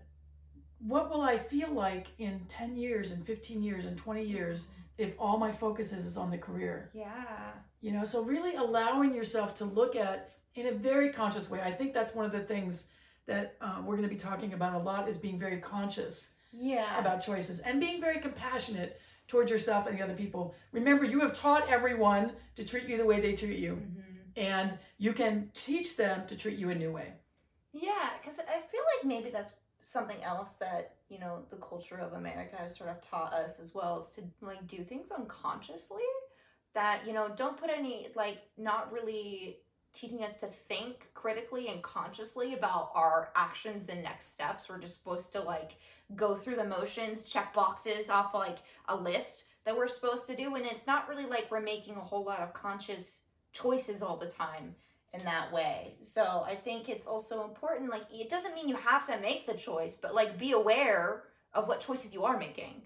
what 0.80 1.10
will 1.10 1.22
I 1.22 1.38
feel 1.38 1.72
like 1.72 2.08
in 2.20 2.42
10 2.48 2.76
years 2.76 3.12
and 3.12 3.26
15 3.26 3.64
years 3.64 3.86
and 3.86 3.98
20 3.98 4.24
years 4.24 4.68
if 4.98 5.14
all 5.20 5.38
my 5.38 5.52
focus 5.52 5.94
is, 5.94 6.06
is 6.06 6.18
on 6.18 6.30
the 6.30 6.38
career? 6.38 6.92
yeah 6.94 7.52
You 7.82 7.92
know, 7.92 8.06
so 8.06 8.24
really 8.24 8.56
allowing 8.56 9.14
yourself 9.14 9.56
to 9.56 9.66
look 9.66 9.96
at 9.96 10.32
in 10.56 10.68
a 10.68 10.72
very 10.72 11.12
conscious 11.12 11.50
way. 11.50 11.62
I 11.62 11.72
think 11.72 11.94
that's 11.94 12.16
one 12.16 12.26
of 12.26 12.32
the 12.32 12.40
things 12.42 12.88
that 13.26 13.56
uh, 13.62 13.82
we're 13.84 13.96
going 13.98 14.08
to 14.08 14.14
be 14.14 14.20
talking 14.20 14.54
about 14.54 14.74
a 14.74 14.80
lot 14.80 15.10
is 15.10 15.18
being 15.18 15.38
very 15.38 15.60
conscious 15.60 16.34
yeah 16.52 17.00
about 17.00 17.24
choices 17.24 17.60
and 17.60 17.80
being 17.80 18.02
very 18.02 18.20
compassionate 18.20 19.00
towards 19.28 19.52
yourself 19.52 19.88
and 19.88 19.98
the 19.98 20.04
other 20.04 20.14
people. 20.14 20.56
Remember, 20.72 21.04
you 21.04 21.20
have 21.20 21.34
taught 21.34 21.70
everyone 21.70 22.34
to 22.56 22.64
treat 22.64 22.88
you 22.88 22.98
the 22.98 23.06
way 23.06 23.20
they 23.20 23.36
treat 23.36 23.60
you, 23.60 23.76
Mhm. 23.76 24.32
and 24.38 24.80
you 24.98 25.14
can 25.14 25.52
teach 25.54 25.98
them 25.98 26.26
to 26.28 26.38
treat 26.38 26.58
you 26.58 26.70
a 26.70 26.76
new 26.76 26.92
way. 26.92 27.14
Yeah, 27.74 28.18
because 28.20 28.40
I 28.40 28.62
feel 28.62 28.84
like 28.96 29.06
maybe 29.06 29.30
that's 29.30 29.54
something 29.84 30.22
else 30.24 30.56
that 30.58 30.96
you 31.10 31.20
know 31.20 31.46
the 31.50 31.58
culture 31.58 31.98
of 31.98 32.14
America 32.14 32.58
has 32.58 32.76
sort 32.76 32.90
of 32.90 33.02
taught 33.02 33.34
us 33.34 33.60
as 33.60 33.74
well 33.74 34.00
is 34.00 34.10
to 34.10 34.24
like 34.42 34.66
do 34.68 34.84
things 34.84 35.12
unconsciously. 35.12 36.04
That 36.74 37.06
you 37.08 37.14
know 37.14 37.30
don't 37.36 37.58
put 37.58 37.70
any 37.70 38.10
like 38.16 38.40
not 38.58 38.92
really 38.92 39.60
teaching 39.98 40.24
us 40.24 40.36
to 40.36 40.48
think 40.48 41.08
critically 41.14 41.70
and 41.70 41.82
consciously 41.82 42.54
about 42.54 42.92
our 42.94 43.30
actions 43.36 43.90
and 43.90 44.04
next 44.04 44.32
steps. 44.32 44.70
We're 44.70 44.80
just 44.80 44.98
supposed 44.98 45.32
to 45.34 45.42
like 45.42 45.74
go 46.16 46.36
through 46.36 46.58
the 46.58 46.64
motions, 46.64 47.24
check 47.24 47.54
boxes 47.54 48.10
off 48.10 48.34
like 48.34 48.60
a 48.88 48.96
list 48.96 49.46
that 49.66 49.76
we're 49.76 49.88
supposed 49.88 50.28
to 50.28 50.36
do, 50.36 50.56
and 50.56 50.66
it's 50.66 50.88
not 50.88 51.10
really 51.10 51.26
like 51.26 51.48
we're 51.52 51.62
making 51.62 51.96
a 51.96 52.02
whole 52.02 52.24
lot 52.24 52.40
of 52.40 52.54
conscious 52.54 53.24
choices 53.52 54.02
all 54.02 54.18
the 54.18 54.30
time 54.30 54.76
in 55.14 55.24
that 55.26 55.52
way. 55.52 55.96
So 56.04 56.44
I 56.46 56.56
think 56.56 56.90
it's 56.90 57.08
also 57.08 57.44
important. 57.44 57.90
Like 57.90 58.04
it 58.12 58.30
doesn't 58.30 58.56
mean 58.56 58.70
you 58.70 58.78
have 58.78 59.06
to 59.08 59.20
make 59.20 59.48
the 59.48 59.54
choice, 59.54 59.96
but 59.96 60.16
like 60.16 60.38
be 60.38 60.52
aware 60.52 61.24
of 61.54 61.68
what 61.68 61.82
choices 61.82 62.14
you 62.14 62.24
are 62.24 62.38
making. 62.38 62.84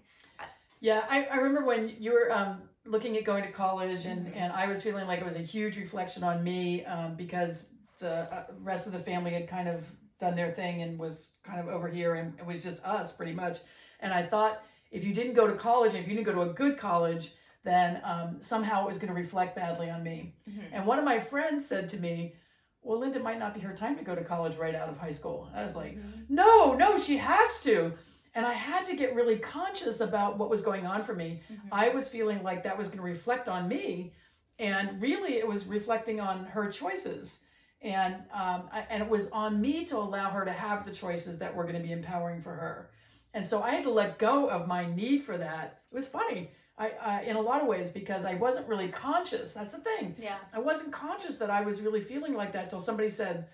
Yeah, 0.80 1.04
I, 1.08 1.24
I 1.26 1.36
remember 1.36 1.64
when 1.64 1.94
you 2.00 2.12
were 2.12 2.32
um, 2.32 2.62
looking 2.84 3.16
at 3.16 3.24
going 3.24 3.44
to 3.44 3.52
college, 3.52 4.06
and, 4.06 4.26
Mhm. 4.26 4.36
and 4.36 4.52
I 4.52 4.66
was 4.66 4.82
feeling 4.82 5.06
like 5.06 5.20
it 5.20 5.24
was 5.24 5.36
a 5.36 5.40
huge 5.42 5.76
reflection 5.76 6.24
on 6.24 6.42
me 6.42 6.84
um, 6.84 7.14
because 7.14 7.66
the 7.98 8.32
uh, 8.34 8.44
rest 8.60 8.86
of 8.86 8.92
the 8.92 8.98
family 8.98 9.30
had 9.32 9.48
kind 9.48 9.68
of 9.68 9.84
done 10.18 10.34
their 10.34 10.50
thing 10.52 10.82
and 10.82 10.98
was 10.98 11.32
kind 11.44 11.60
of 11.60 11.68
over 11.68 11.88
here, 11.88 12.14
and 12.14 12.36
it 12.38 12.46
was 12.46 12.62
just 12.62 12.84
us 12.84 13.12
pretty 13.16 13.32
much. 13.32 13.60
And 14.00 14.12
I 14.12 14.22
thought 14.24 14.62
if 14.90 15.04
you 15.04 15.14
didn't 15.14 15.34
go 15.34 15.46
to 15.46 15.54
college, 15.54 15.94
if 15.94 16.06
you 16.08 16.14
didn't 16.14 16.26
go 16.26 16.32
to 16.32 16.42
a 16.50 16.52
good 16.52 16.76
college, 16.78 17.34
then 17.64 18.00
um, 18.04 18.40
somehow 18.40 18.84
it 18.84 18.88
was 18.88 18.98
going 18.98 19.08
to 19.14 19.18
reflect 19.20 19.54
badly 19.54 19.88
on 19.88 20.02
me. 20.02 20.34
And 20.72 20.84
one 20.84 20.98
of 20.98 21.04
my 21.04 21.20
friends 21.20 21.64
said 21.66 21.88
to 21.90 21.96
me, 21.98 22.34
Well, 22.82 22.98
Linda 22.98 23.20
might 23.20 23.38
not 23.38 23.54
be 23.54 23.60
her 23.60 23.72
time 23.74 23.96
to 23.96 24.02
go 24.04 24.16
to 24.16 24.24
college 24.24 24.56
right 24.56 24.74
out 24.74 24.88
of 24.88 24.98
high 24.98 25.12
school. 25.12 25.48
I 25.54 25.62
was 25.62 25.76
like, 25.76 25.96
No, 26.28 26.74
no, 26.74 26.98
she 26.98 27.16
has 27.18 27.62
to. 27.62 27.92
And 28.34 28.46
I 28.46 28.54
had 28.54 28.86
to 28.86 28.96
get 28.96 29.14
really 29.14 29.38
conscious 29.38 30.00
about 30.00 30.38
what 30.38 30.48
was 30.48 30.62
going 30.62 30.86
on 30.86 31.02
for 31.04 31.14
me. 31.14 31.42
Mhm. 31.50 31.58
I 31.70 31.90
was 31.90 32.08
feeling 32.08 32.42
like 32.42 32.62
that 32.64 32.76
was 32.78 32.88
going 32.88 32.98
to 32.98 33.04
reflect 33.04 33.48
on 33.48 33.68
me, 33.68 34.12
and 34.58 35.00
really 35.02 35.34
it 35.38 35.46
was 35.46 35.66
reflecting 35.66 36.20
on 36.20 36.44
her 36.46 36.70
choices. 36.70 37.40
And 37.82 38.14
um, 38.32 38.68
I, 38.72 38.86
and 38.90 39.02
it 39.02 39.08
was 39.08 39.28
on 39.30 39.60
me 39.60 39.84
to 39.86 39.96
allow 39.98 40.30
her 40.30 40.44
to 40.44 40.52
have 40.52 40.86
the 40.86 40.92
choices 40.92 41.38
that 41.40 41.54
were 41.54 41.64
going 41.64 41.74
to 41.76 41.82
be 41.82 41.92
empowering 41.92 42.40
for 42.40 42.54
her. 42.54 42.90
And 43.34 43.46
so 43.46 43.62
I 43.62 43.70
had 43.70 43.84
to 43.84 43.90
let 43.90 44.18
go 44.18 44.48
of 44.48 44.68
my 44.68 44.86
need 44.94 45.24
for 45.24 45.36
that. 45.36 45.80
It 45.90 45.94
was 45.94 46.06
funny, 46.06 46.50
I, 46.78 46.90
I 47.02 47.22
in 47.22 47.36
a 47.36 47.40
lot 47.40 47.60
of 47.60 47.66
ways 47.66 47.90
because 47.90 48.24
I 48.24 48.34
wasn't 48.34 48.68
really 48.68 48.88
conscious. 48.88 49.52
That's 49.54 49.72
the 49.72 49.78
thing. 49.80 50.14
yeah. 50.18 50.36
I 50.54 50.58
wasn't 50.60 50.92
conscious 50.92 51.38
that 51.38 51.50
I 51.50 51.62
was 51.62 51.80
really 51.80 52.00
feeling 52.00 52.34
like 52.34 52.52
that 52.52 52.70
till 52.70 52.80
somebody 52.80 53.10
said, 53.10 53.48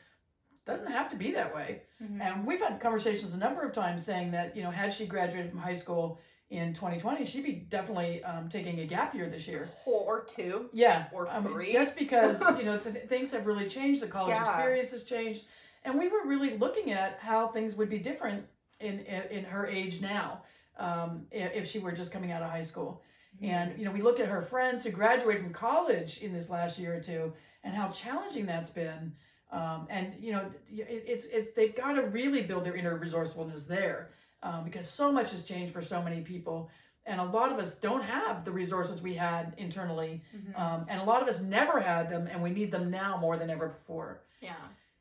"Doesn't 0.68 0.86
have 0.92 1.10
to 1.10 1.16
be 1.16 1.32
that 1.32 1.52
way." 1.54 1.82
Mhm. 2.00 2.20
And 2.20 2.46
we've 2.46 2.60
had 2.60 2.80
conversations 2.80 3.34
a 3.34 3.38
number 3.38 3.62
of 3.62 3.72
times 3.72 4.04
saying 4.04 4.30
that, 4.32 4.54
you 4.56 4.62
know, 4.62 4.70
had 4.70 4.92
she 4.92 5.06
graduated 5.06 5.50
from 5.50 5.58
high 5.60 5.74
school 5.74 6.20
in 6.50 6.72
2020, 6.74 7.24
she'd 7.24 7.44
be 7.44 7.52
definitely 7.52 8.22
um, 8.24 8.48
taking 8.48 8.78
a 8.80 8.86
gap 8.86 9.14
year 9.14 9.26
this 9.28 9.48
year. 9.48 9.68
or 9.84 10.24
two. 10.24 10.70
Yeah. 10.72 11.06
Or 11.12 11.28
three. 11.42 11.72
just 11.72 11.98
because, 11.98 12.40
you 12.58 12.64
know, 12.64 12.78
th- 12.78 13.06
things 13.08 13.32
have 13.32 13.46
really 13.46 13.68
changed, 13.68 14.00
the 14.02 14.06
college 14.08 14.34
Yeah. 14.36 14.42
experience 14.42 14.92
has 14.92 15.04
changed. 15.04 15.44
And 15.84 15.98
we 15.98 16.08
were 16.08 16.24
really 16.26 16.56
looking 16.56 16.92
at 16.92 17.18
how 17.20 17.48
things 17.48 17.76
would 17.76 17.90
be 17.90 17.98
different 17.98 18.46
in, 18.80 19.00
in, 19.00 19.22
in 19.38 19.44
her 19.44 19.66
age 19.66 20.00
now 20.00 20.42
um, 20.78 21.26
if 21.32 21.66
she 21.68 21.78
were 21.80 21.92
just 21.92 22.12
coming 22.12 22.30
out 22.32 22.42
of 22.42 22.50
high 22.50 22.62
school. 22.62 23.02
And 23.42 23.78
you 23.78 23.84
know, 23.84 23.92
we 23.92 24.02
look 24.02 24.18
at 24.18 24.26
her 24.28 24.42
friends 24.42 24.82
who 24.84 24.90
graduated 24.90 25.42
from 25.44 25.52
college 25.52 26.22
in 26.22 26.32
this 26.32 26.50
last 26.50 26.76
year 26.78 26.96
or 26.96 27.00
two, 27.00 27.32
and 27.62 27.72
how 27.74 27.88
challenging 27.88 28.46
that's 28.46 28.70
been. 28.70 29.12
Um, 29.50 29.86
and 29.88 30.12
you 30.20 30.32
know, 30.32 30.50
it, 30.70 31.04
it's 31.06 31.26
it's 31.26 31.52
they've 31.52 31.74
got 31.74 31.92
to 31.94 32.02
really 32.02 32.42
build 32.42 32.64
their 32.64 32.76
inner 32.76 32.96
resourcefulness 32.96 33.64
there, 33.64 34.10
um, 34.42 34.64
because 34.64 34.88
so 34.88 35.10
much 35.10 35.30
has 35.30 35.44
changed 35.44 35.72
for 35.72 35.80
so 35.80 36.02
many 36.02 36.20
people, 36.20 36.70
and 37.06 37.18
a 37.20 37.24
lot 37.24 37.50
of 37.50 37.58
us 37.58 37.76
don't 37.76 38.02
have 38.02 38.44
the 38.44 38.52
resources 38.52 39.00
we 39.00 39.14
had 39.14 39.54
internally, 39.56 40.22
Mhm. 40.36 40.58
um, 40.60 40.86
and 40.90 41.00
a 41.00 41.04
lot 41.04 41.22
of 41.22 41.28
us 41.28 41.40
never 41.40 41.80
had 41.80 42.10
them, 42.10 42.26
and 42.26 42.42
we 42.42 42.50
need 42.50 42.70
them 42.70 42.90
now 42.90 43.16
more 43.16 43.36
than 43.38 43.48
ever 43.50 43.68
before. 43.68 44.20
yeah. 44.40 44.54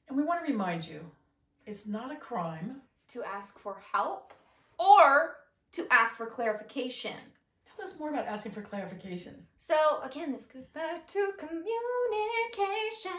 And 0.07 0.15
we 0.17 0.23
want 0.23 0.45
to 0.45 0.49
remind 0.51 0.87
you, 0.87 1.11
it's 1.65 1.85
not 1.85 2.11
a 2.13 2.15
crime 2.15 2.81
To 3.09 3.23
ask 3.25 3.59
for 3.59 3.81
help 3.91 4.33
or 4.77 5.35
to 5.73 5.85
ask 5.91 6.15
for 6.15 6.25
clarification. 6.25 7.17
tell 7.65 7.83
us 7.85 7.99
more 7.99 8.09
about 8.09 8.25
asking 8.25 8.53
for 8.53 8.61
clarification. 8.61 9.45
So 9.57 9.99
again, 10.03 10.31
this 10.31 10.45
goes 10.45 10.69
back 10.69 11.05
to 11.07 11.33
communication. 11.37 13.11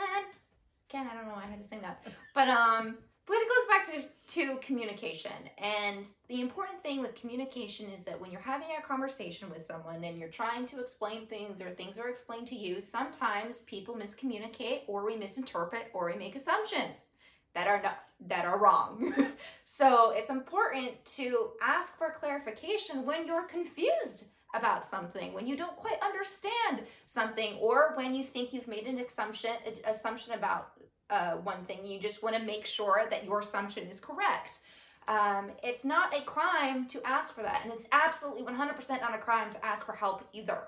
Again, 0.98 1.10
I 1.12 1.16
don't 1.16 1.28
know 1.28 1.34
why 1.34 1.44
I 1.44 1.50
had 1.50 1.62
to 1.62 1.68
sing 1.68 1.80
that, 1.82 2.02
but 2.34 2.48
um, 2.48 2.98
but 3.24 3.36
it 3.36 3.48
goes 3.48 3.66
back 3.68 3.86
to 3.86 4.34
to 4.34 4.56
communication. 4.58 5.30
And 5.58 6.08
the 6.28 6.40
important 6.40 6.82
thing 6.82 7.00
with 7.00 7.14
communication 7.14 7.88
is 7.88 8.02
that 8.02 8.20
when 8.20 8.32
you're 8.32 8.40
having 8.40 8.66
a 8.76 8.82
conversation 8.84 9.48
with 9.48 9.62
someone 9.62 10.02
and 10.02 10.18
you're 10.18 10.28
trying 10.28 10.66
to 10.66 10.80
explain 10.80 11.26
things 11.26 11.60
or 11.60 11.70
things 11.70 12.00
are 12.00 12.08
explained 12.08 12.48
to 12.48 12.56
you, 12.56 12.80
sometimes 12.80 13.60
people 13.60 13.94
miscommunicate 13.94 14.80
or 14.88 15.06
we 15.06 15.16
misinterpret 15.16 15.86
or 15.94 16.06
we 16.06 16.18
make 16.18 16.34
assumptions 16.34 17.10
that 17.54 17.68
are 17.68 17.80
not 17.80 17.98
that 18.26 18.44
are 18.44 18.58
wrong. 18.58 19.14
so 19.64 20.10
it's 20.10 20.30
important 20.30 20.92
to 21.16 21.50
ask 21.62 21.96
for 21.96 22.10
clarification 22.10 23.06
when 23.06 23.24
you're 23.24 23.46
confused 23.46 24.24
about 24.54 24.86
something, 24.86 25.34
when 25.34 25.46
you 25.46 25.56
don't 25.56 25.76
quite 25.76 25.98
understand 26.02 26.82
something, 27.06 27.56
or 27.60 27.92
when 27.96 28.14
you 28.14 28.24
think 28.24 28.52
you've 28.52 28.68
made 28.68 28.86
an 28.86 28.98
assumption 28.98 29.50
assumption 29.86 30.32
about 30.34 30.72
uh, 31.10 31.32
one 31.32 31.64
thing. 31.64 31.84
You 31.84 32.00
just 32.00 32.22
want 32.22 32.36
to 32.36 32.42
make 32.42 32.66
sure 32.66 33.06
that 33.10 33.24
your 33.24 33.40
assumption 33.40 33.86
is 33.88 34.00
correct. 34.00 34.60
Um, 35.08 35.50
it's 35.62 35.84
not 35.84 36.14
a 36.16 36.20
crime 36.22 36.86
to 36.88 37.00
ask 37.06 37.34
for 37.34 37.42
that, 37.42 37.62
and 37.64 37.72
it's 37.72 37.88
absolutely 37.92 38.42
100% 38.42 39.00
not 39.00 39.14
a 39.14 39.18
crime 39.18 39.50
to 39.50 39.64
ask 39.64 39.86
for 39.86 39.92
help 39.92 40.28
either. 40.34 40.58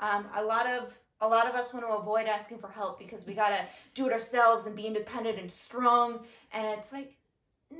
Um, 0.00 0.26
a 0.36 0.42
lot 0.42 0.66
of 0.66 0.92
a 1.22 1.26
lot 1.26 1.48
of 1.48 1.54
us 1.54 1.72
want 1.72 1.86
to 1.86 1.92
avoid 1.92 2.26
asking 2.26 2.58
for 2.58 2.68
help 2.68 2.98
because 2.98 3.26
we 3.26 3.32
gotta 3.32 3.64
do 3.94 4.06
it 4.06 4.12
ourselves 4.12 4.66
and 4.66 4.76
be 4.76 4.86
independent 4.86 5.38
and 5.38 5.50
strong, 5.50 6.20
and 6.52 6.66
it's 6.78 6.92
like, 6.92 7.16
no, 7.70 7.78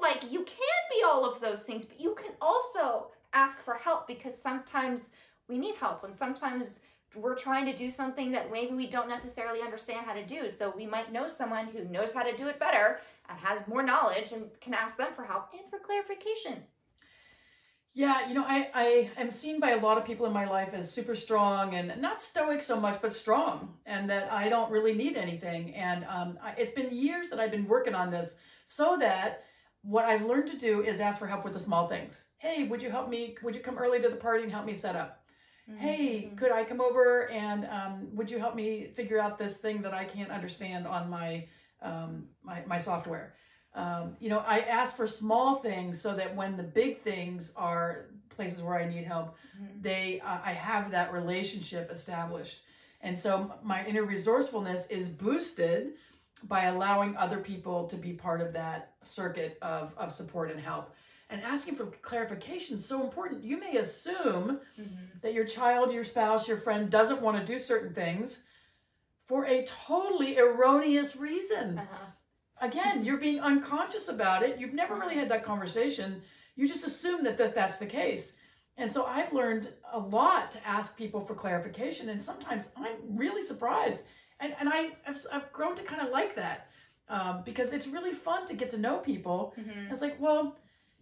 like 0.00 0.30
you 0.30 0.44
can 0.44 0.82
be 0.88 1.02
all 1.04 1.24
of 1.24 1.40
those 1.40 1.62
things, 1.62 1.84
but 1.84 2.00
you 2.00 2.14
can 2.14 2.30
also 2.40 3.08
ask 3.32 3.60
for 3.60 3.74
help 3.74 4.06
because 4.06 4.40
sometimes 4.40 5.14
we 5.48 5.58
need 5.58 5.74
help, 5.74 6.04
and 6.04 6.14
sometimes 6.14 6.78
we're 7.20 7.34
trying 7.34 7.66
to 7.66 7.76
do 7.76 7.90
something 7.90 8.30
that 8.32 8.52
maybe 8.52 8.74
we 8.74 8.88
don't 8.88 9.08
necessarily 9.08 9.60
understand 9.60 10.06
how 10.06 10.14
to 10.14 10.24
do. 10.24 10.50
So 10.50 10.72
we 10.76 10.86
might 10.86 11.12
know 11.12 11.28
someone 11.28 11.66
who 11.66 11.84
knows 11.84 12.12
how 12.12 12.22
to 12.22 12.36
do 12.36 12.48
it 12.48 12.58
better 12.58 13.00
and 13.28 13.38
has 13.38 13.66
more 13.66 13.82
knowledge 13.82 14.32
and 14.32 14.44
can 14.60 14.74
ask 14.74 14.96
them 14.96 15.08
for 15.14 15.24
help 15.24 15.48
and 15.52 15.68
for 15.70 15.78
clarification. 15.78 16.62
Yeah, 17.92 18.28
you 18.28 18.34
know, 18.34 18.44
I, 18.46 18.68
I 18.74 19.10
am 19.16 19.30
seen 19.30 19.58
by 19.58 19.70
a 19.70 19.80
lot 19.80 19.96
of 19.96 20.04
people 20.04 20.26
in 20.26 20.32
my 20.32 20.44
life 20.44 20.74
as 20.74 20.92
super 20.92 21.14
strong 21.14 21.74
and 21.74 21.98
not 21.98 22.20
stoic 22.20 22.60
so 22.60 22.78
much, 22.78 23.00
but 23.00 23.14
strong, 23.14 23.72
and 23.86 24.10
that 24.10 24.30
I 24.30 24.50
don't 24.50 24.70
really 24.70 24.92
need 24.92 25.16
anything. 25.16 25.74
And 25.74 26.04
um, 26.04 26.38
I, 26.42 26.52
it's 26.58 26.72
been 26.72 26.94
years 26.94 27.30
that 27.30 27.40
I've 27.40 27.50
been 27.50 27.66
working 27.66 27.94
on 27.94 28.10
this 28.10 28.36
so 28.66 28.98
that 29.00 29.44
what 29.80 30.04
I've 30.04 30.26
learned 30.26 30.48
to 30.48 30.58
do 30.58 30.82
is 30.82 31.00
ask 31.00 31.18
for 31.18 31.26
help 31.26 31.42
with 31.42 31.54
the 31.54 31.60
small 31.60 31.88
things. 31.88 32.26
Hey, 32.36 32.64
would 32.64 32.82
you 32.82 32.90
help 32.90 33.08
me? 33.08 33.34
Would 33.42 33.56
you 33.56 33.62
come 33.62 33.78
early 33.78 34.02
to 34.02 34.10
the 34.10 34.16
party 34.16 34.42
and 34.42 34.52
help 34.52 34.66
me 34.66 34.74
set 34.74 34.94
up? 34.94 35.22
Mm-hmm. 35.70 35.80
Hey, 35.80 36.30
could 36.36 36.52
I 36.52 36.64
come 36.64 36.80
over 36.80 37.28
and 37.30 37.66
um, 37.66 38.08
would 38.12 38.30
you 38.30 38.38
help 38.38 38.54
me 38.54 38.92
figure 38.94 39.18
out 39.18 39.36
this 39.36 39.58
thing 39.58 39.82
that 39.82 39.92
I 39.92 40.04
can't 40.04 40.30
understand 40.30 40.86
on 40.86 41.10
my 41.10 41.46
um, 41.82 42.28
my, 42.42 42.62
my 42.66 42.78
software? 42.78 43.34
Um, 43.74 44.16
you 44.20 44.30
know, 44.30 44.38
I 44.46 44.60
ask 44.60 44.96
for 44.96 45.06
small 45.06 45.56
things 45.56 46.00
so 46.00 46.14
that 46.14 46.34
when 46.34 46.56
the 46.56 46.62
big 46.62 47.02
things 47.02 47.52
are 47.56 48.06
places 48.30 48.62
where 48.62 48.78
I 48.78 48.88
need 48.88 49.04
help, 49.04 49.36
mm-hmm. 49.60 49.82
they 49.82 50.20
uh, 50.20 50.38
I 50.44 50.52
have 50.52 50.90
that 50.92 51.12
relationship 51.12 51.90
established, 51.90 52.62
and 53.02 53.18
so 53.18 53.52
my 53.62 53.84
inner 53.86 54.04
resourcefulness 54.04 54.86
is 54.86 55.08
boosted 55.08 55.94
by 56.44 56.64
allowing 56.64 57.16
other 57.16 57.38
people 57.38 57.86
to 57.88 57.96
be 57.96 58.12
part 58.12 58.40
of 58.40 58.52
that 58.52 58.92
circuit 59.02 59.58
of 59.62 59.94
of 59.96 60.14
support 60.14 60.50
and 60.50 60.60
help 60.60 60.94
and 61.30 61.42
asking 61.42 61.74
for 61.74 61.86
clarification 61.86 62.76
is 62.76 62.84
so 62.84 63.02
important. 63.02 63.42
You 63.42 63.58
may 63.58 63.76
assume 63.78 64.60
mm-hmm. 64.80 65.04
that 65.22 65.34
your 65.34 65.44
child, 65.44 65.92
your 65.92 66.04
spouse, 66.04 66.46
your 66.46 66.56
friend 66.56 66.90
doesn't 66.90 67.20
want 67.20 67.38
to 67.38 67.44
do 67.44 67.58
certain 67.58 67.92
things 67.92 68.44
for 69.26 69.44
a 69.46 69.64
totally 69.64 70.38
erroneous 70.38 71.16
reason. 71.16 71.78
Uh-huh. 71.78 72.06
Again, 72.60 73.04
you're 73.04 73.18
being 73.18 73.40
unconscious 73.40 74.08
about 74.08 74.42
it. 74.42 74.58
You've 74.58 74.72
never 74.72 74.94
really 74.94 75.16
had 75.16 75.28
that 75.30 75.44
conversation. 75.44 76.22
You 76.54 76.68
just 76.68 76.86
assume 76.86 77.24
that 77.24 77.36
that's 77.36 77.78
the 77.78 77.86
case. 77.86 78.34
And 78.78 78.90
so 78.90 79.04
I've 79.04 79.32
learned 79.32 79.72
a 79.92 79.98
lot 79.98 80.52
to 80.52 80.66
ask 80.66 80.96
people 80.96 81.20
for 81.20 81.34
clarification. 81.34 82.10
And 82.10 82.22
sometimes 82.22 82.68
I'm 82.76 82.96
really 83.10 83.42
surprised. 83.42 84.02
And, 84.40 84.54
and 84.60 84.68
I, 84.68 84.90
I've, 85.06 85.18
I've 85.32 85.52
grown 85.52 85.74
to 85.76 85.82
kind 85.82 86.00
of 86.00 86.10
like 86.10 86.36
that 86.36 86.68
um, 87.08 87.42
because 87.44 87.72
it's 87.72 87.88
really 87.88 88.12
fun 88.12 88.46
to 88.46 88.54
get 88.54 88.70
to 88.70 88.78
know 88.78 88.98
people. 88.98 89.54
Mm-hmm. 89.58 89.92
It's 89.92 90.02
like, 90.02 90.20
well, 90.20 90.56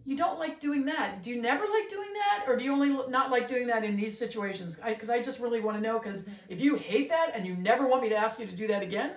you 0.05 0.17
don't 0.17 0.39
like 0.39 0.61
doing 0.61 0.85
that. 0.85 1.23
Do 1.23 1.31
you 1.31 1.41
never 1.41 1.65
like 1.65 1.89
doing 1.89 2.13
that, 2.13 2.45
or 2.47 2.57
do 2.57 2.65
you 2.65 2.73
only 2.73 2.91
not 3.09 3.31
like 3.31 3.49
doing 3.49 3.67
that 3.69 3.85
in 3.85 3.97
these 3.97 4.19
situations? 4.19 4.79
Because 4.87 5.09
I, 5.09 5.17
I, 5.17 5.23
just 5.23 5.41
really 5.41 5.61
want 5.61 5.79
to 5.79 5.83
know. 5.83 5.99
Because 5.99 6.27
if 6.49 6.61
you 6.61 6.77
hate 6.77 7.09
that 7.09 7.31
and 7.35 7.47
you 7.47 7.57
never 7.57 7.87
want 7.87 8.03
me 8.03 8.11
to 8.11 8.17
ask 8.17 8.39
you 8.39 8.47
to 8.47 8.55
do 8.55 8.67
that 8.67 8.83
again, 8.83 9.13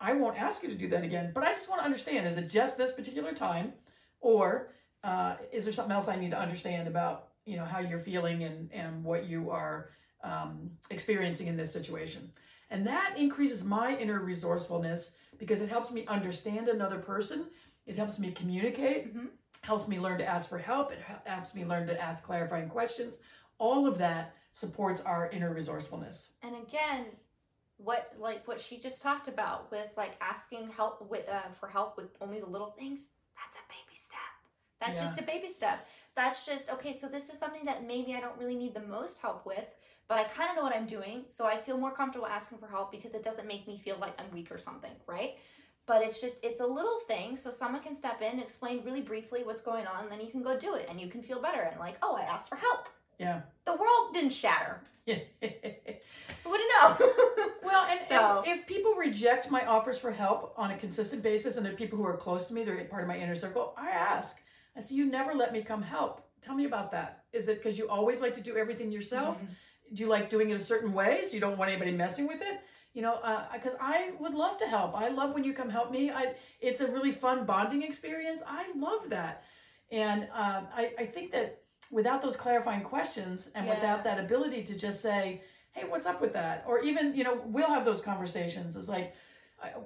I 0.00 0.14
won't 0.14 0.36
ask 0.36 0.62
you 0.62 0.68
to 0.68 0.74
do 0.74 0.88
that 0.88 1.04
again. 1.04 1.30
But 1.32 1.44
I 1.44 1.52
just 1.52 1.68
want 1.68 1.80
to 1.80 1.84
understand: 1.84 2.26
is 2.26 2.36
it 2.36 2.48
just 2.48 2.76
this 2.76 2.92
particular 2.92 3.32
time, 3.32 3.72
or 4.20 4.74
uh, 5.04 5.36
is 5.52 5.64
there 5.64 5.72
something 5.72 5.92
else 5.92 6.08
I 6.08 6.16
need 6.16 6.32
to 6.32 6.38
understand 6.38 6.88
about 6.88 7.28
you 7.44 7.56
know 7.56 7.64
how 7.64 7.78
you're 7.78 8.00
feeling 8.00 8.42
and 8.42 8.72
and 8.72 9.04
what 9.04 9.26
you 9.26 9.50
are 9.50 9.90
um, 10.24 10.70
experiencing 10.90 11.46
in 11.46 11.56
this 11.56 11.72
situation? 11.72 12.28
And 12.70 12.84
that 12.88 13.14
increases 13.16 13.62
my 13.64 13.96
inner 13.96 14.20
resourcefulness 14.20 15.12
because 15.38 15.62
it 15.62 15.70
helps 15.70 15.92
me 15.92 16.06
understand 16.06 16.68
another 16.68 16.98
person. 16.98 17.46
It 17.86 17.96
helps 17.96 18.18
me 18.18 18.32
communicate. 18.32 19.14
Mm-hmm 19.14 19.26
helps 19.62 19.88
me 19.88 19.98
learn 19.98 20.18
to 20.18 20.26
ask 20.26 20.48
for 20.48 20.58
help. 20.58 20.92
It 20.92 20.98
helps 21.24 21.54
me 21.54 21.64
learn 21.64 21.86
to 21.86 22.00
ask 22.00 22.24
clarifying 22.24 22.68
questions. 22.68 23.18
All 23.58 23.86
of 23.86 23.98
that 23.98 24.34
supports 24.52 25.00
our 25.02 25.30
inner 25.30 25.52
resourcefulness. 25.52 26.30
And 26.42 26.54
again, 26.56 27.06
what 27.78 28.12
like 28.18 28.46
what 28.46 28.60
she 28.60 28.78
just 28.78 29.00
talked 29.00 29.28
about 29.28 29.70
with 29.70 29.88
like 29.96 30.12
asking 30.20 30.68
help 30.70 31.08
with 31.08 31.28
uh, 31.28 31.52
for 31.58 31.68
help 31.68 31.96
with 31.96 32.08
only 32.20 32.40
the 32.40 32.46
little 32.46 32.74
things. 32.78 33.06
That's 33.36 33.56
a 33.56 33.64
baby 33.68 33.98
step. 33.98 34.20
That's 34.80 34.96
yeah. 34.96 35.04
just 35.04 35.18
a 35.20 35.22
baby 35.22 35.48
step. 35.48 35.86
That's 36.16 36.44
just 36.44 36.70
okay. 36.70 36.94
So 36.94 37.08
this 37.08 37.30
is 37.30 37.38
something 37.38 37.64
that 37.64 37.86
maybe 37.86 38.14
I 38.14 38.20
don't 38.20 38.36
really 38.38 38.56
need 38.56 38.74
the 38.74 38.80
most 38.80 39.20
help 39.20 39.46
with, 39.46 39.66
but 40.08 40.18
I 40.18 40.24
kind 40.24 40.50
of 40.50 40.56
know 40.56 40.62
what 40.62 40.74
I'm 40.74 40.86
doing, 40.86 41.24
so 41.28 41.46
I 41.46 41.56
feel 41.56 41.78
more 41.78 41.92
comfortable 41.92 42.26
asking 42.26 42.58
for 42.58 42.66
help 42.66 42.90
because 42.90 43.14
it 43.14 43.22
doesn't 43.22 43.46
make 43.46 43.68
me 43.68 43.80
feel 43.84 43.96
like 44.00 44.20
I'm 44.20 44.32
weak 44.34 44.50
or 44.50 44.58
something, 44.58 44.92
right? 45.06 45.36
But 45.88 46.02
it's 46.02 46.20
just 46.20 46.44
it's 46.44 46.60
a 46.60 46.66
little 46.66 47.00
thing 47.08 47.36
so 47.36 47.50
someone 47.50 47.82
can 47.82 47.96
step 47.96 48.22
in 48.22 48.32
and 48.32 48.42
explain 48.42 48.84
really 48.84 49.00
briefly 49.00 49.40
what's 49.42 49.62
going 49.62 49.86
on 49.86 50.04
and 50.04 50.12
then 50.12 50.20
you 50.20 50.30
can 50.30 50.42
go 50.42 50.56
do 50.56 50.74
it 50.74 50.86
and 50.88 51.00
you 51.00 51.08
can 51.08 51.22
feel 51.22 51.42
better 51.42 51.62
and 51.62 51.80
like 51.80 51.96
oh 52.02 52.14
i 52.14 52.22
asked 52.22 52.48
for 52.48 52.56
help. 52.56 52.86
Yeah. 53.18 53.40
The 53.64 53.72
world 53.72 54.14
didn't 54.14 54.30
shatter. 54.30 54.80
Yeah 55.06 55.16
wouldn't 56.48 56.70
know 56.80 57.12
well 57.62 57.86
and, 57.90 58.00
so, 58.08 58.42
and 58.46 58.60
if 58.60 58.66
people 58.66 58.94
reject 58.94 59.50
my 59.50 59.64
offers 59.66 59.98
for 59.98 60.10
help 60.10 60.54
on 60.56 60.70
a 60.70 60.78
consistent 60.78 61.22
basis 61.22 61.56
and 61.56 61.64
they're 61.64 61.74
people 61.74 61.98
who 61.98 62.04
are 62.04 62.16
close 62.16 62.48
to 62.48 62.54
me 62.54 62.64
they're 62.64 62.84
part 62.84 63.02
of 63.02 63.08
my 63.08 63.18
inner 63.18 63.36
circle 63.36 63.74
i 63.76 63.90
ask. 63.90 64.40
I 64.76 64.80
say 64.80 64.94
you 64.94 65.06
never 65.06 65.34
let 65.34 65.52
me 65.52 65.62
come 65.62 65.82
help. 65.82 66.22
Tell 66.40 66.54
me 66.54 66.64
about 66.64 66.92
that. 66.92 67.24
Is 67.32 67.48
it 67.48 67.56
because 67.60 67.76
you 67.76 67.88
always 67.88 68.20
like 68.20 68.32
to 68.34 68.40
do 68.40 68.56
everything 68.56 68.92
yourself? 68.92 69.36
Mm-hmm. 69.36 69.94
do 69.94 70.02
you 70.04 70.08
like 70.08 70.30
doing 70.30 70.50
it 70.50 70.54
a 70.54 70.62
certain 70.62 70.92
way 70.92 71.24
so 71.24 71.34
you 71.34 71.40
don't 71.40 71.58
want 71.58 71.70
anybody 71.70 71.90
messing 71.90 72.28
with 72.28 72.40
it 72.40 72.60
you 72.94 73.02
know 73.02 73.18
because 73.52 73.74
uh, 73.74 73.78
i 73.80 74.10
would 74.18 74.34
love 74.34 74.58
to 74.58 74.66
help. 74.66 74.94
I 74.94 75.08
love 75.08 75.34
when 75.34 75.44
you 75.44 75.52
come 75.52 75.70
help 75.70 75.90
me. 75.90 76.10
I 76.10 76.34
it's 76.60 76.80
a 76.80 76.90
really 76.90 77.12
fun 77.12 77.44
bonding 77.44 77.82
experience. 77.82 78.42
I 78.46 78.66
love 78.76 79.10
that. 79.10 79.44
And 79.90 80.28
uh, 80.34 80.62
I, 80.74 80.92
I 80.98 81.06
think 81.06 81.32
that 81.32 81.62
without 81.90 82.20
those 82.20 82.36
clarifying 82.36 82.82
questions 82.82 83.50
and 83.54 83.66
yeah. 83.66 83.74
without 83.74 84.04
that 84.04 84.18
ability 84.18 84.62
to 84.64 84.76
just 84.76 85.00
say 85.00 85.42
hey 85.72 85.84
what's 85.88 86.06
up 86.06 86.20
with 86.20 86.32
that? 86.32 86.64
or 86.66 86.80
even 86.80 87.14
you 87.14 87.24
know 87.24 87.40
we'll 87.46 87.68
have 87.68 87.84
those 87.84 88.00
conversations. 88.00 88.76
It's 88.76 88.88
like 88.88 89.14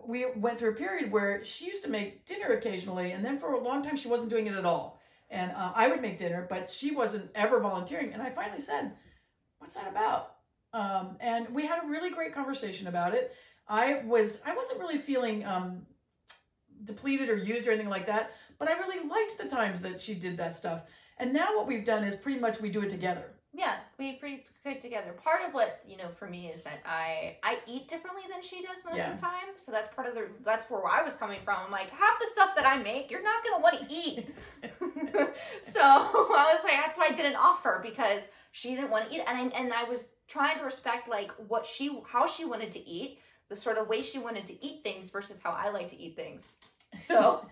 we 0.07 0.27
went 0.37 0.59
through 0.59 0.71
a 0.71 0.75
period 0.75 1.11
where 1.11 1.45
she 1.45 1.67
used 1.67 1.83
to 1.85 1.91
make 1.91 2.27
dinner 2.27 2.49
occasionally 2.49 3.13
and 3.13 3.25
then 3.25 3.39
for 3.39 3.53
a 3.53 3.63
long 3.63 3.83
time 3.83 3.97
she 3.97 4.09
wasn't 4.09 4.31
doing 4.31 4.47
it 4.47 4.55
at 4.55 4.65
all. 4.65 5.01
And 5.31 5.51
uh, 5.53 5.73
i 5.75 5.89
would 5.89 6.03
make 6.03 6.19
dinner 6.19 6.47
but 6.49 6.71
she 6.71 6.95
wasn't 6.95 7.31
ever 7.35 7.61
volunteering. 7.61 8.13
And 8.13 8.23
i 8.23 8.31
finally 8.31 8.61
said 8.61 8.93
what's 9.59 9.75
that 9.75 9.89
about 9.89 10.37
um, 10.73 11.17
and 11.21 11.49
we 11.51 11.67
had 11.67 11.85
a 11.85 11.87
really 11.87 12.11
great 12.11 12.35
conversation 12.35 12.87
about 12.87 13.15
it. 13.15 13.35
I 13.69 14.03
was 14.05 14.41
I 14.45 14.55
wasn't 14.55 14.81
really 14.81 14.99
feeling 14.99 15.45
um, 15.45 15.83
depleted 16.85 17.29
or 17.29 17.37
used 17.37 17.67
or 17.67 17.73
anything 17.73 17.91
like 17.91 18.07
that, 18.07 18.33
but 18.59 18.69
I 18.69 18.73
really 18.73 19.09
liked 19.09 19.39
the 19.39 19.49
times 19.49 19.83
that 19.83 20.01
she 20.01 20.15
did 20.15 20.37
that 20.39 20.55
stuff. 20.55 20.83
And 21.19 21.33
now 21.33 21.57
what 21.57 21.67
we've 21.67 21.85
done 21.85 22.05
is 22.05 22.17
pretty 22.17 22.41
much 22.41 22.61
we 22.61 22.71
do 22.71 22.83
it 22.83 22.91
together. 22.91 23.25
Yeah, 23.55 23.77
we 23.99 24.15
pretty 24.15 24.47
good 24.65 24.81
together. 24.81 25.13
Part 25.13 25.41
of 25.47 25.53
what 25.53 25.81
you 25.87 25.99
know 25.99 26.09
for 26.19 26.27
me 26.27 26.49
is 26.49 26.63
that 26.65 26.79
I 26.87 27.37
I 27.43 27.59
eat 27.67 27.87
differently 27.89 28.23
than 28.33 28.43
she 28.43 28.63
does 28.63 28.79
most 28.85 28.97
yeah. 28.97 29.13
of 29.13 29.21
the 29.21 29.23
time, 29.23 29.59
so 29.59 29.71
that's 29.71 29.93
part 29.95 30.09
of 30.09 30.15
the 30.15 30.29
that's 30.43 30.71
where 30.71 30.87
I 30.87 31.03
was 31.03 31.15
coming 31.17 31.41
from. 31.45 31.59
I'm 31.67 31.71
like 31.71 31.91
half 31.91 32.19
the 32.19 32.27
stuff 32.33 32.55
that 32.57 32.67
I 32.67 32.83
make, 32.83 33.11
you're 33.11 33.23
not 33.23 33.45
gonna 33.45 33.63
want 33.63 33.79
to 33.79 33.95
eat. 33.95 34.27
so 35.61 35.81
I 35.83 36.55
was 36.55 36.65
like, 36.65 36.75
that's 36.75 36.97
why 36.97 37.09
I 37.11 37.15
didn't 37.15 37.37
offer 37.37 37.81
because 37.83 38.23
she 38.53 38.75
didn't 38.75 38.91
want 38.91 39.11
to 39.11 39.17
eat, 39.17 39.23
and 39.27 39.53
I, 39.53 39.59
and 39.59 39.73
I 39.73 39.85
was 39.85 40.11
trying 40.33 40.59
to 40.59 40.65
respect 40.65 41.09
like 41.09 41.31
what 41.49 41.67
she 41.67 42.01
how 42.07 42.27
she 42.27 42.45
wanted 42.45 42.73
to 42.73 42.89
eat 42.89 43.19
the 43.49 43.57
sort 43.57 43.77
of 43.77 43.89
way 43.89 44.03
she 44.03 44.19
wanted 44.19 44.47
to 44.47 44.65
eat 44.65 44.83
things 44.83 45.11
versus 45.11 45.39
how 45.43 45.51
i 45.51 45.69
like 45.69 45.89
to 45.89 45.99
eat 46.01 46.17
things 46.17 46.55
so 47.01 47.45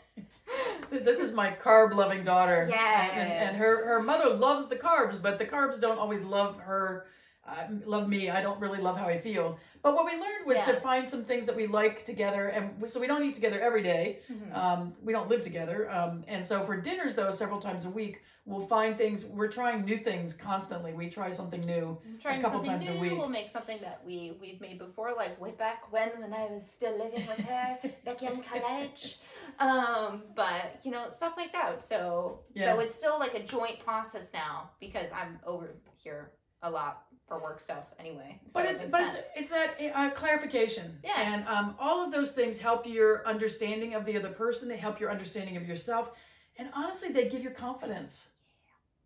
This 0.91 1.05
this 1.05 1.21
is 1.21 1.33
my 1.33 1.51
carb 1.51 1.95
loving 1.95 2.25
daughter. 2.25 2.69
And, 3.11 3.21
and, 3.21 3.49
and 3.49 3.57
her, 3.57 3.87
her 3.87 4.03
mother 4.03 4.31
loves 4.31 4.69
the 4.69 4.77
carbs, 4.77 5.21
but 5.21 5.39
the 5.39 5.47
carbs 5.47 5.81
don't 5.81 5.99
always 5.99 6.23
love 6.23 6.59
her, 6.61 7.07
uh, 7.51 7.67
love 7.85 8.09
me. 8.09 8.31
I 8.31 8.41
don't 8.43 8.61
really 8.61 8.81
love 8.81 8.97
how 8.97 9.07
I 9.07 9.19
feel. 9.19 9.59
But 9.83 9.95
what 9.95 10.05
we 10.05 10.13
learned 10.13 10.47
was 10.47 10.59
to 10.65 10.75
find 10.81 11.09
some 11.09 11.25
things 11.25 11.47
that 11.47 11.57
we 11.57 11.67
like 11.67 12.05
together. 12.05 12.49
And 12.49 12.81
we, 12.81 12.89
so 12.89 13.01
we 13.01 13.07
don't 13.07 13.25
eat 13.25 13.35
together 13.35 13.61
every 13.61 13.83
day. 13.83 14.21
Mhm. 14.31 14.55
Um, 14.55 14.95
we 15.03 15.13
don't 15.13 15.29
live 15.29 15.43
together. 15.43 15.91
Um, 15.91 16.25
and 16.29 16.45
so 16.45 16.63
for 16.65 16.77
dinners, 16.77 17.15
though, 17.17 17.31
several 17.33 17.61
times 17.61 17.87
a 17.87 17.91
week, 17.91 18.23
we'll 18.45 18.67
find 18.67 18.97
things. 18.99 19.25
We're 19.25 19.49
trying 19.49 19.85
new 19.85 19.99
things 19.99 20.35
constantly. 20.35 20.93
We 20.93 21.09
try 21.09 21.31
something 21.31 21.61
new. 21.65 21.99
a 22.25 22.41
couple 22.43 22.63
times 22.63 22.89
a 22.89 22.95
week. 22.99 23.13
We'll 23.13 23.29
make 23.29 23.49
something 23.49 23.79
that 23.81 24.03
we 24.05 24.37
we've 24.41 24.61
made 24.61 24.79
before, 24.79 25.13
like 25.15 25.41
way 25.41 25.53
back 25.53 25.91
when 25.93 26.11
when 26.21 26.33
I 26.35 26.45
was 26.47 26.63
still 26.77 26.97
living 26.99 27.27
with 27.27 27.39
her 27.47 27.79
back 28.05 28.23
in 28.23 28.43
college. 28.43 29.19
Um, 29.59 30.23
but 30.35 30.81
you 30.85 30.91
know 30.91 31.11
stuff 31.11 31.35
like 31.37 31.53
that. 31.53 31.81
So 31.81 32.41
Yeah. 32.55 32.75
so 32.75 32.81
it's 32.81 32.95
still 32.95 33.19
like 33.19 33.35
a 33.35 33.43
joint 33.43 33.81
process 33.81 34.33
now 34.33 34.71
because 34.81 35.11
I'm 35.13 35.39
over 35.47 35.75
here 35.97 36.33
a 36.63 36.71
lot 36.71 37.05
for 37.31 37.39
work 37.39 37.61
stuff 37.61 37.85
anyway. 38.01 38.41
So 38.49 38.61
but 38.61 38.69
it's 38.69 38.81
makes 38.81 38.91
but 38.91 39.03
it's, 39.03 39.17
it's 39.37 39.49
that 39.51 39.79
uh, 39.95 40.11
clarification. 40.11 40.99
Yeah. 41.05 41.13
And 41.17 41.47
um, 41.47 41.77
all 41.79 42.05
of 42.05 42.11
those 42.11 42.33
things 42.33 42.59
help 42.59 42.89
your 42.89 43.25
understanding 43.25 43.95
of 43.95 44.05
the 44.05 44.17
other 44.19 44.31
person. 44.31 44.69
They 44.69 44.77
help 44.77 44.99
your 44.99 45.13
understanding 45.13 45.57
of 45.57 45.67
yourself. 45.69 46.11
And 46.59 46.69
honestly, 46.75 47.13
they 47.13 47.29
give 47.29 47.45
you 47.45 47.51
confidence. 47.51 48.27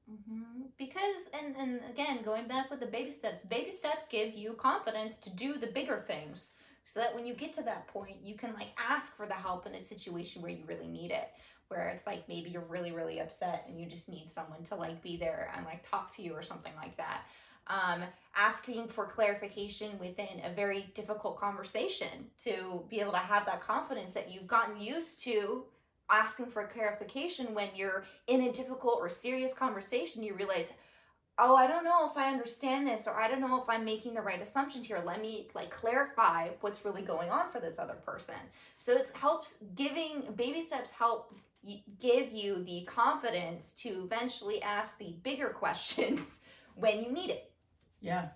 hmm 0.09 0.63
Because, 0.79 1.29
and, 1.39 1.55
and 1.57 1.81
again, 1.91 2.23
going 2.25 2.49
back 2.49 2.71
with 2.71 2.81
the 2.81 2.87
baby 2.87 3.13
steps, 3.13 3.43
baby 3.43 3.71
steps 3.71 4.07
give 4.09 4.33
you 4.33 4.55
confidence 4.55 5.19
to 5.19 5.31
do 5.31 5.59
the 5.59 5.67
bigger 5.67 6.03
things 6.07 6.53
so 6.87 7.01
that 7.01 7.15
when 7.15 7.27
you 7.27 7.35
get 7.35 7.53
to 7.55 7.63
that 7.65 7.87
point, 7.89 8.17
you 8.23 8.37
can 8.37 8.55
like 8.55 8.69
ask 8.79 9.19
for 9.19 9.27
the 9.27 9.35
help 9.35 9.67
in 9.67 9.75
a 9.75 9.83
situation 9.83 10.41
where 10.41 10.51
you 10.51 10.65
really 10.67 10.89
need 10.89 11.11
it. 11.11 11.29
Where 11.69 11.89
it's 11.91 12.07
like 12.07 12.27
maybe 12.27 12.49
you're 12.49 12.63
really, 12.63 12.93
really 12.93 13.21
upset 13.21 13.67
and 13.69 13.79
you 13.79 13.87
just 13.87 14.09
need 14.09 14.31
someone 14.31 14.63
to 14.65 14.77
like 14.77 15.03
be 15.03 15.19
there 15.19 15.53
and 15.55 15.67
like 15.67 15.89
talk 15.89 16.15
to 16.17 16.23
you 16.23 16.33
or 16.33 16.43
something 16.43 16.73
like 16.77 16.97
that. 16.97 17.23
Um, 17.67 18.03
asking 18.37 18.89
for 18.89 19.07
clarification 19.07 19.99
within 19.99 20.43
a 20.45 20.53
very 20.55 20.93
difficult 20.95 21.39
conversation 21.39 22.27
to 22.39 22.85
be 22.91 23.01
able 23.01 23.13
to 23.13 23.19
have 23.19 23.47
that 23.47 23.63
confidence 23.63 24.13
that 24.13 24.31
you've 24.31 24.47
gotten 24.47 24.81
used 24.81 25.23
to 25.25 25.65
asking 26.11 26.47
for 26.47 26.67
clarification 26.67 27.55
when 27.55 27.69
you're 27.75 28.05
in 28.27 28.43
a 28.43 28.53
difficult 28.53 28.99
or 29.01 29.09
serious 29.09 29.55
conversation, 29.55 30.23
you 30.23 30.35
realize, 30.35 30.73
oh, 31.39 31.57
I 31.57 31.67
don't 31.67 31.85
know 31.85 32.11
if 32.11 32.17
I 32.17 32.31
understand 32.31 32.87
this, 32.87 33.07
or 33.07 33.15
I 33.15 33.29
don't 33.29 33.41
know 33.41 33.61
if 33.61 33.69
I'm 33.69 33.85
making 33.85 34.15
the 34.15 34.21
right 34.21 34.43
assumptions 34.43 34.87
here. 34.87 35.03
Let 35.05 35.21
me 35.21 35.49
like 35.55 35.71
clarify 35.71 36.49
what's 36.61 36.85
really 36.85 37.03
going 37.03 37.31
on 37.31 37.51
for 37.51 37.61
this 37.61 37.79
other 37.79 37.95
person. 37.95 38.35
So 38.79 38.93
it 38.93 39.11
helps 39.15 39.59
giving 39.75 40.25
baby 40.37 40.61
steps 40.61 40.93
help 40.93 41.35
give 41.99 42.31
you 42.31 42.63
the 42.65 42.85
confidence 42.87 43.73
to 43.73 44.05
eventually 44.05 44.63
ask 44.63 44.99
the 44.99 45.15
bigger 45.23 45.49
questions 45.59 46.41
when 46.75 47.03
you 47.03 47.11
need 47.11 47.31
it. 47.31 47.51
Yeah. 48.05 48.29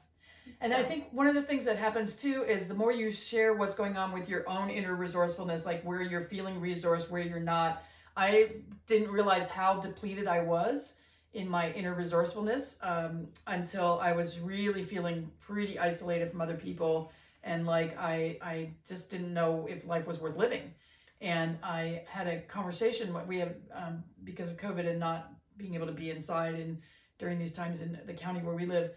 And 0.60 0.72
I 0.72 0.82
think 0.82 1.08
one 1.12 1.26
of 1.26 1.34
the 1.34 1.42
things 1.42 1.66
that 1.66 1.76
happens 1.76 2.16
too 2.16 2.42
is 2.42 2.68
the 2.68 2.74
more 2.74 2.90
you 2.90 3.12
share 3.12 3.52
what's 3.54 3.74
going 3.74 3.96
on 3.96 4.12
with 4.12 4.28
your 4.28 4.48
own 4.48 4.70
inner 4.70 4.94
resourcefulness, 4.94 5.66
like 5.66 5.82
where 5.82 6.02
you're 6.02 6.24
feeling 6.24 6.60
resourced, 6.60 7.10
where 7.10 7.22
you're 7.22 7.38
not. 7.38 7.82
I 8.16 8.52
didn't 8.86 9.10
realize 9.10 9.50
how 9.50 9.78
depleted 9.78 10.26
I 10.26 10.40
was 10.40 10.94
in 11.34 11.48
my 11.48 11.70
inner 11.72 11.94
resourcefulness 11.94 12.78
um, 12.82 13.28
until 13.46 14.00
I 14.02 14.12
was 14.12 14.40
really 14.40 14.84
feeling 14.84 15.30
pretty 15.38 15.78
isolated 15.78 16.30
from 16.30 16.40
other 16.40 16.56
people, 16.56 17.12
and 17.44 17.66
like 17.66 17.96
I 17.98 18.38
I 18.42 18.70
just 18.88 19.10
didn't 19.10 19.32
know 19.32 19.68
if 19.70 19.86
life 19.86 20.06
was 20.06 20.18
worth 20.18 20.36
living. 20.36 20.72
And 21.20 21.58
I 21.62 22.02
had 22.08 22.26
a 22.26 22.40
conversation. 22.40 23.14
We 23.28 23.38
have 23.38 23.54
um, 23.74 24.02
because 24.24 24.48
of 24.48 24.56
COVID 24.56 24.88
and 24.88 24.98
not 24.98 25.32
being 25.56 25.74
able 25.74 25.86
to 25.86 25.92
be 25.92 26.10
inside 26.10 26.54
and 26.54 26.78
during 27.18 27.38
these 27.38 27.52
times 27.52 27.82
in 27.82 27.98
the 28.06 28.12
county 28.14 28.40
where 28.40 28.54
we 28.54 28.64
live 28.64 28.92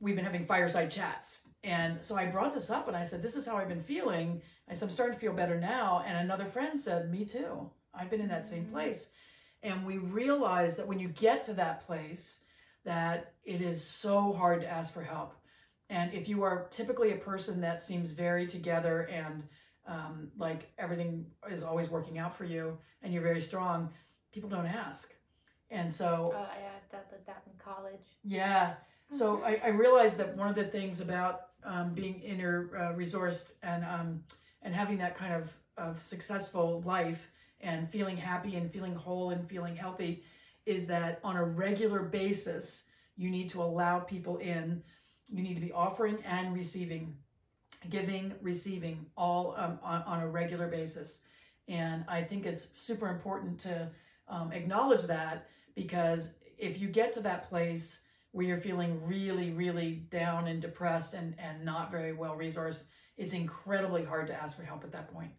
we've 0.00 0.16
been 0.16 0.24
having 0.24 0.44
fireside 0.46 0.90
chats. 0.90 1.40
And 1.64 1.98
so 2.04 2.16
I 2.16 2.26
brought 2.26 2.54
this 2.54 2.70
up 2.70 2.88
and 2.88 2.96
I 2.96 3.02
said, 3.02 3.22
This 3.22 3.36
is 3.36 3.46
how 3.46 3.56
I've 3.56 3.68
been 3.68 3.82
feeling. 3.82 4.40
I 4.70 4.74
said, 4.74 4.88
I'm 4.88 4.94
starting 4.94 5.14
to 5.14 5.20
feel 5.20 5.32
better 5.32 5.58
now. 5.58 6.02
And 6.06 6.16
another 6.18 6.44
friend 6.44 6.78
said, 6.78 7.10
Me 7.10 7.24
too. 7.24 7.68
I've 7.94 8.10
been 8.10 8.20
in 8.20 8.28
that 8.28 8.46
same 8.46 8.66
Mhm. 8.66 8.72
place. 8.72 9.10
And 9.62 9.84
we 9.84 9.98
realized 9.98 10.78
that 10.78 10.86
when 10.86 11.00
you 11.00 11.08
get 11.08 11.42
to 11.44 11.54
that 11.54 11.84
place, 11.84 12.44
that 12.84 13.32
it 13.44 13.60
is 13.60 13.84
so 13.84 14.32
hard 14.32 14.60
to 14.60 14.68
ask 14.68 14.94
for 14.94 15.02
help. 15.02 15.34
And 15.90 16.12
if 16.14 16.28
you 16.28 16.42
are 16.44 16.68
typically 16.70 17.12
a 17.12 17.16
person 17.16 17.60
that 17.62 17.80
seems 17.80 18.10
very 18.12 18.46
together 18.46 19.02
and 19.06 19.42
um, 19.86 20.30
like 20.36 20.70
everything 20.78 21.26
is 21.50 21.62
always 21.62 21.88
working 21.88 22.18
out 22.18 22.36
for 22.36 22.44
you 22.44 22.78
and 23.02 23.12
you're 23.12 23.22
very 23.22 23.40
strong, 23.40 23.92
people 24.32 24.48
don't 24.50 24.66
ask. 24.66 25.12
And 25.70 25.90
so 25.90 26.32
Oh, 26.34 26.38
I 26.38 26.58
have 26.60 26.88
done 26.90 27.00
that 27.26 27.42
in 27.46 27.58
college. 27.58 28.06
yeah. 28.22 28.74
So 29.10 29.42
I, 29.44 29.60
I 29.64 29.68
realized 29.68 30.18
that 30.18 30.36
one 30.36 30.48
of 30.48 30.54
the 30.54 30.64
things 30.64 31.00
about 31.00 31.46
um, 31.64 31.94
being 31.94 32.20
inner 32.20 32.70
uh, 32.76 32.96
resourced 32.96 33.52
and 33.62 33.84
um, 33.84 34.22
and 34.62 34.74
having 34.74 34.98
that 34.98 35.16
kind 35.16 35.34
of, 35.34 35.52
of 35.76 36.02
successful 36.02 36.82
life 36.84 37.30
and 37.60 37.88
feeling 37.90 38.16
happy 38.16 38.56
and 38.56 38.70
feeling 38.72 38.94
whole 38.94 39.30
and 39.30 39.48
feeling 39.48 39.74
healthy 39.74 40.22
is 40.66 40.86
that 40.86 41.20
on 41.24 41.36
a 41.36 41.44
regular 41.44 42.02
basis 42.02 42.84
you 43.16 43.30
need 43.30 43.48
to 43.50 43.62
allow 43.62 43.98
people 43.98 44.36
in. 44.38 44.82
You 45.28 45.42
need 45.42 45.54
to 45.54 45.60
be 45.60 45.72
offering 45.72 46.18
and 46.24 46.54
receiving, 46.54 47.16
giving, 47.90 48.34
receiving, 48.40 49.06
all 49.16 49.54
um, 49.58 49.78
on, 49.82 50.02
on 50.02 50.20
a 50.20 50.28
regular 50.28 50.68
basis. 50.68 51.20
And 51.68 52.04
I 52.08 52.22
think 52.22 52.46
it's 52.46 52.68
super 52.74 53.08
important 53.08 53.58
to 53.60 53.90
um, 54.28 54.52
acknowledge 54.52 55.04
that 55.04 55.48
because 55.74 56.32
if 56.58 56.80
you 56.80 56.88
get 56.88 57.12
to 57.14 57.20
that 57.20 57.48
place 57.48 58.00
where 58.32 58.46
you're 58.46 58.58
feeling 58.58 59.04
really, 59.06 59.50
really 59.50 60.04
down 60.10 60.48
and 60.48 60.60
depressed 60.60 61.14
and, 61.14 61.34
and 61.38 61.64
not 61.64 61.90
very 61.90 62.12
well 62.12 62.36
resourced, 62.36 62.84
it's 63.16 63.32
incredibly 63.32 64.04
hard 64.04 64.26
to 64.26 64.34
ask 64.34 64.56
for 64.56 64.62
help 64.64 64.84
at 64.84 64.92
that 64.92 65.12
point. 65.12 65.30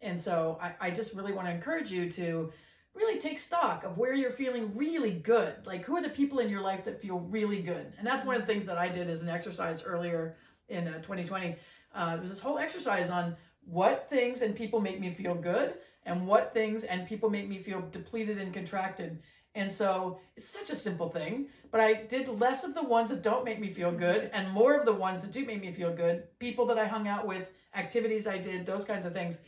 And 0.00 0.18
so 0.18 0.58
I, 0.62 0.72
I 0.80 0.90
just 0.90 1.14
really 1.14 1.32
want 1.32 1.46
to 1.48 1.52
encourage 1.52 1.92
you 1.92 2.10
to 2.12 2.52
really 2.94 3.18
take 3.18 3.38
stock 3.38 3.84
of 3.84 3.98
where 3.98 4.14
you're 4.14 4.30
feeling 4.30 4.74
really 4.74 5.12
good. 5.12 5.54
Like, 5.64 5.84
who 5.84 5.96
are 5.96 6.02
the 6.02 6.08
people 6.08 6.38
in 6.38 6.48
your 6.48 6.62
life 6.62 6.84
that 6.84 7.00
feel 7.00 7.20
really 7.20 7.62
good? 7.62 7.92
And 7.98 8.06
that's 8.06 8.24
one 8.24 8.34
of 8.34 8.42
the 8.42 8.46
things 8.46 8.66
that 8.66 8.78
I 8.78 8.88
did 8.88 9.08
as 9.08 9.22
an 9.22 9.28
exercise 9.28 9.84
earlier 9.84 10.36
in 10.68 10.88
uh, 10.88 10.94
2020. 10.94 11.56
Uh, 11.94 12.14
it 12.16 12.20
was 12.20 12.30
this 12.30 12.40
whole 12.40 12.58
exercise 12.58 13.10
on 13.10 13.36
what 13.64 14.08
things 14.10 14.42
and 14.42 14.56
people 14.56 14.80
make 14.80 15.00
me 15.00 15.12
feel 15.12 15.34
good 15.34 15.74
and 16.06 16.26
what 16.26 16.54
things 16.54 16.84
and 16.84 17.06
people 17.06 17.30
make 17.30 17.48
me 17.48 17.58
feel 17.58 17.82
depleted 17.92 18.38
and 18.38 18.52
contracted. 18.52 19.22
And 19.54 19.70
so 19.70 20.20
it's 20.36 20.48
such 20.48 20.70
a 20.70 20.76
simple 20.76 21.08
thing, 21.08 21.48
but 21.72 21.80
I 21.80 21.94
did 22.04 22.28
less 22.28 22.62
of 22.62 22.74
the 22.74 22.82
ones 22.82 23.08
that 23.10 23.22
don't 23.22 23.44
make 23.44 23.58
me 23.58 23.72
feel 23.72 23.90
good 23.90 24.30
and 24.32 24.50
more 24.50 24.74
of 24.74 24.84
the 24.84 24.92
ones 24.92 25.22
that 25.22 25.32
do 25.32 25.44
make 25.44 25.60
me 25.60 25.72
feel 25.72 25.92
good. 25.92 26.24
People 26.38 26.66
that 26.66 26.78
I 26.78 26.86
hung 26.86 27.08
out 27.08 27.26
with, 27.26 27.48
activities 27.74 28.26
I 28.26 28.38
did, 28.38 28.64
those 28.64 28.84
kinds 28.84 29.06
of 29.06 29.12
things. 29.12 29.40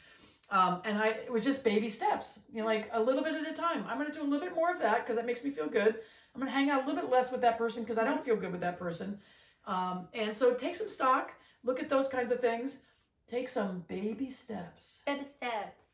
Um, 0.51 0.83
and 0.85 0.99
I 0.99 1.09
it 1.09 1.33
was 1.33 1.45
just 1.45 1.65
baby 1.65 1.89
steps, 1.89 2.41
you 2.53 2.61
know, 2.61 2.67
like 2.67 2.91
a 2.93 3.01
little 3.01 3.23
bit 3.23 3.35
at 3.35 3.49
a 3.49 3.55
time. 3.55 3.85
I'm 3.89 3.97
going 3.97 4.11
to 4.11 4.19
do 4.19 4.23
a 4.23 4.29
little 4.29 4.47
bit 4.47 4.55
more 4.55 4.71
of 4.71 4.81
that 4.81 5.05
because 5.05 5.17
that 5.17 5.25
makes 5.25 5.45
me 5.45 5.51
feel 5.51 5.69
good. 5.69 5.97
I'm 6.35 6.41
going 6.41 6.53
to 6.53 6.59
hang 6.59 6.69
out 6.69 6.85
a 6.85 6.87
little 6.87 7.01
bit 7.01 7.11
less 7.11 7.31
with 7.31 7.41
that 7.43 7.57
person 7.57 7.83
because 7.83 7.97
I 7.97 8.05
don't 8.05 8.25
feel 8.25 8.37
good 8.37 8.53
with 8.53 8.61
that 8.61 8.79
person. 8.79 9.19
Um, 9.67 10.09
and 10.15 10.37
so 10.37 10.55
take 10.55 10.77
some 10.77 10.89
stock, 10.89 11.33
look 11.63 11.81
at 11.81 11.89
those 11.89 12.09
kinds 12.09 12.33
of 12.33 12.41
things, 12.41 12.81
take 13.29 13.49
some 13.49 13.85
baby 13.89 14.31
steps. 14.31 15.03
Baby 15.07 15.27
steps. 15.37 15.85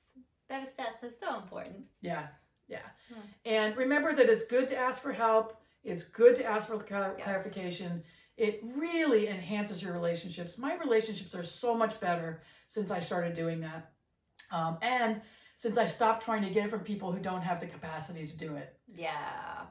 Baby 0.49 0.67
steps 0.73 1.05
are 1.05 1.11
so 1.21 1.37
important. 1.37 1.85
Yeah, 2.01 2.29
yeah. 2.69 2.79
Hmm. 3.13 3.21
And 3.45 3.77
remember 3.77 4.15
that 4.15 4.29
it's 4.29 4.45
good 4.47 4.69
to 4.69 4.77
ask 4.79 5.03
for 5.03 5.13
help. 5.13 5.57
It's 5.85 6.05
good 6.05 6.37
to 6.37 6.45
ask 6.45 6.69
for 6.69 6.85
Yes. 6.89 7.21
clarification. 7.23 8.03
It 8.37 8.61
really 8.77 9.29
enhances 9.29 9.83
your 9.83 9.93
relationships. 9.93 10.59
My 10.59 10.77
relationships 10.77 11.35
are 11.35 11.43
so 11.45 11.75
much 11.75 11.99
better 12.01 12.43
since 12.69 12.91
I 12.91 13.01
started 13.01 13.35
doing 13.35 13.61
that. 13.61 13.91
Um, 14.53 14.79
and 14.83 15.21
since 15.57 15.77
I 15.77 15.87
stopped 15.87 16.25
trying 16.25 16.43
to 16.43 16.51
get 16.51 16.67
it 16.67 16.71
from 16.71 16.81
people 16.81 17.11
who 17.11 17.19
don't 17.19 17.43
have 17.43 17.59
the 17.59 17.67
capacity 17.67 18.25
to 18.27 18.39
do 18.39 18.55
it. 18.55 18.79
Yeah. 18.95 19.11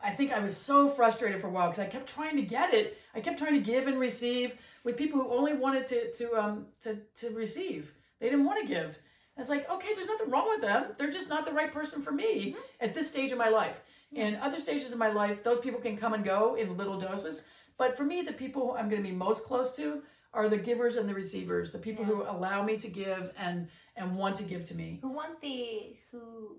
I 0.04 0.12
think 0.12 0.34
I 0.34 0.40
was 0.40 0.58
so 0.58 0.90
frustrated 0.90 1.40
for 1.40 1.48
a 1.48 1.50
while 1.50 1.70
because 1.70 1.80
I 1.80 1.88
kept 1.88 2.10
trying 2.10 2.36
to 2.36 2.42
get 2.42 2.74
it. 2.74 2.98
I 3.16 3.22
kept 3.22 3.40
trying 3.40 3.54
to 3.54 3.62
give 3.62 3.88
and 3.88 3.98
receive 3.98 4.56
with 4.84 4.98
people 4.98 5.22
who 5.22 5.32
only 5.34 5.54
wanted 5.54 5.88
to 5.88 6.12
to 6.14 6.36
um 6.36 6.68
to 6.82 6.98
to 7.20 7.30
receive. 7.32 7.94
They 8.20 8.30
didn't 8.30 8.46
want 8.46 8.62
to 8.62 8.68
give. 8.68 9.00
And 9.38 9.42
it's 9.42 9.52
like, 9.52 9.70
okay, 9.70 9.90
there's 9.94 10.08
nothing 10.08 10.32
wrong 10.32 10.50
with 10.50 10.62
them. 10.62 10.88
They're 10.98 11.12
just 11.12 11.30
not 11.30 11.46
the 11.46 11.52
right 11.52 11.72
person 11.72 12.02
for 12.02 12.12
me 12.12 12.52
mm-hmm. 12.52 12.60
at 12.82 12.96
this 12.96 13.08
stage 13.08 13.32
of 13.32 13.38
my 13.38 13.50
life. 13.50 13.80
In 14.12 14.36
other 14.38 14.60
stages 14.60 14.92
of 14.92 14.98
my 14.98 15.10
life, 15.10 15.44
those 15.44 15.60
people 15.60 15.80
can 15.80 15.96
come 15.96 16.14
and 16.14 16.26
go 16.26 16.56
in 16.56 16.76
little 16.76 16.98
doses. 17.00 17.44
But 17.78 17.96
for 17.96 18.04
me, 18.04 18.24
the 18.24 18.34
people 18.34 18.76
I'm 18.78 18.90
going 18.90 19.04
to 19.04 19.08
be 19.08 19.16
most 19.16 19.44
close 19.44 19.76
to 19.76 20.02
are 20.34 20.50
the 20.50 20.58
givers 20.58 20.96
and 20.96 21.08
the 21.08 21.14
receivers, 21.14 21.72
the 21.72 21.78
people 21.78 22.04
Yeah. 22.04 22.12
who 22.12 22.24
allow 22.24 22.64
me 22.64 22.78
to 22.78 22.88
give 22.88 23.32
and 23.38 23.70
and 23.96 24.16
want 24.16 24.38
to 24.38 24.44
give 24.44 24.66
to 24.70 24.76
me. 24.76 25.00
Who 25.02 25.10
want 25.10 25.40
the 25.42 25.96
who 26.12 26.58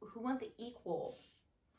who 0.00 0.20
want 0.20 0.40
the 0.40 0.52
equal 0.58 1.18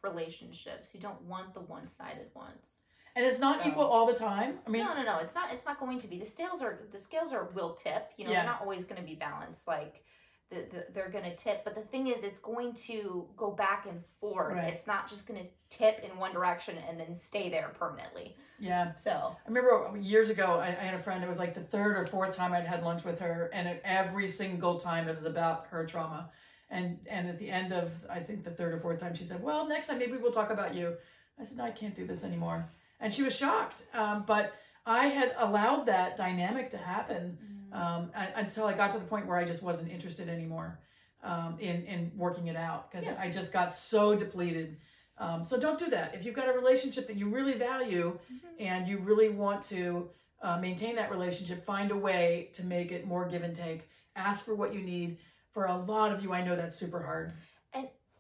relationships. 0.04 0.94
You 0.94 1.00
don't 1.00 1.22
want 1.22 1.54
the 1.54 1.62
one-sided 1.62 2.30
ones. 2.34 2.83
And 3.16 3.26
it's 3.26 3.40
not 3.40 3.62
So- 3.62 3.70
equal 3.70 3.84
all 3.86 4.06
the 4.08 4.14
time. 4.16 4.60
I 4.66 4.70
mean, 4.70 4.84
no, 4.86 4.94
no, 4.96 5.04
no. 5.04 5.18
It's 5.20 5.36
not. 5.36 5.52
It's 5.54 5.66
not 5.66 5.80
going 5.80 6.00
to 6.00 6.08
be. 6.08 6.18
The 6.20 6.26
scales 6.26 6.62
are 6.62 6.80
the 6.92 7.00
scales 7.00 7.32
are 7.34 7.46
will 7.54 7.76
tip. 7.76 8.12
You 8.18 8.26
know, 8.26 8.32
Yeah. 8.32 8.42
they're 8.44 8.52
not 8.52 8.62
always 8.62 8.86
going 8.86 9.00
to 9.02 9.08
be 9.08 9.16
balanced. 9.16 9.68
Like 9.68 10.04
the, 10.50 10.68
the, 10.72 10.86
they're 10.94 11.10
going 11.10 11.24
to 11.26 11.36
tip. 11.36 11.64
But 11.64 11.76
the 11.76 11.82
thing 11.82 12.08
is, 12.08 12.24
it's 12.24 12.40
going 12.40 12.74
to 12.88 13.28
go 13.38 13.52
back 13.52 13.86
and 13.88 14.04
forth. 14.20 14.56
Right. 14.56 14.74
It's 14.74 14.88
not 14.88 15.08
just 15.10 15.28
going 15.28 15.40
to 15.42 15.48
tip 15.70 16.00
in 16.04 16.18
one 16.18 16.34
direction 16.34 16.76
and 16.90 17.00
then 17.00 17.16
stay 17.16 17.50
there 17.50 17.70
permanently. 17.78 18.36
Yeah. 18.60 18.96
So, 18.96 19.12
I 19.12 19.48
remember 19.48 19.98
years 20.00 20.30
ago, 20.30 20.60
I, 20.60 20.68
I 20.68 20.72
had 20.72 20.94
a 20.94 21.00
friend. 21.00 21.24
It 21.24 21.28
was 21.30 21.40
like 21.40 21.54
the 21.54 21.64
third 21.64 21.98
or 21.98 22.06
fourth 22.08 22.36
time 22.36 22.54
I'd 22.54 22.66
had 22.68 22.84
lunch 22.84 23.04
with 23.04 23.20
her, 23.20 23.50
and 23.54 23.80
every 23.84 24.28
single 24.28 24.80
time 24.80 25.08
it 25.08 25.16
was 25.16 25.26
about 25.26 25.68
her 25.68 25.86
trauma. 25.86 26.32
And 26.70 27.00
and 27.08 27.30
at 27.30 27.38
the 27.38 27.50
end 27.52 27.74
of 27.74 27.92
I 28.10 28.20
think 28.22 28.44
the 28.44 28.52
third 28.52 28.74
or 28.74 28.80
fourth 28.80 29.00
time, 29.00 29.14
she 29.14 29.26
said, 29.26 29.44
"Well, 29.44 29.68
next 29.68 29.88
time 29.88 30.00
maybe 30.00 30.18
we'll 30.18 30.32
talk 30.32 30.50
about 30.50 30.74
you." 30.74 30.96
I 31.40 31.44
said, 31.44 31.58
no, 31.58 31.66
"I 31.66 31.72
can't 31.72 31.94
do 31.96 32.06
this 32.08 32.24
anymore," 32.24 32.68
and 33.04 33.14
she 33.14 33.22
was 33.22 33.36
shocked. 33.36 33.84
Um, 33.94 34.24
but 34.26 34.54
I 34.86 35.08
had 35.08 35.36
allowed 35.38 35.86
that 35.86 36.18
dynamic 36.18 36.72
to 36.72 36.78
happen 36.78 37.38
um, 37.72 38.12
until 38.36 38.66
I 38.66 38.74
got 38.74 38.92
to 38.94 38.98
the 39.00 39.06
point 39.06 39.28
where 39.28 39.38
I 39.38 39.44
just 39.44 39.62
wasn't 39.62 39.92
interested 39.92 40.30
anymore 40.30 40.80
um, 41.24 41.58
in 41.60 41.84
in 41.86 42.12
working 42.16 42.48
it 42.48 42.56
out 42.56 42.90
because 42.92 43.06
Yeah. 43.06 43.16
I 43.20 43.30
just 43.30 43.52
got 43.54 43.74
so 43.74 44.16
depleted. 44.16 44.78
Um, 45.18 45.44
so 45.46 45.60
don't 45.60 45.78
do 45.78 45.90
that. 45.92 46.16
If 46.16 46.26
you've 46.26 46.36
got 46.36 46.48
a 46.50 46.54
relationship 46.54 47.08
that 47.08 47.16
you 47.18 47.28
really 47.30 47.54
value 47.54 48.18
Mhm. 48.32 48.50
and 48.60 48.88
you 48.88 48.98
really 48.98 49.30
want 49.30 49.62
to 49.74 50.10
uh, 50.42 50.58
maintain 50.60 50.96
that 50.96 51.10
relationship, 51.12 51.66
find 51.66 51.92
a 51.92 51.96
way 51.98 52.50
to 52.54 52.66
make 52.66 52.92
it 52.92 53.06
more 53.06 53.26
give 53.28 53.44
and 53.44 53.56
take. 53.56 53.90
Ask 54.16 54.44
for 54.46 54.56
what 54.56 54.74
you 54.74 54.82
need. 54.82 55.18
For 55.54 55.66
a 55.66 55.78
lot 55.78 56.12
of 56.12 56.24
you, 56.24 56.34
I 56.34 56.44
know 56.44 56.56
that's 56.56 56.76
super 56.76 57.02
hard. 57.02 57.32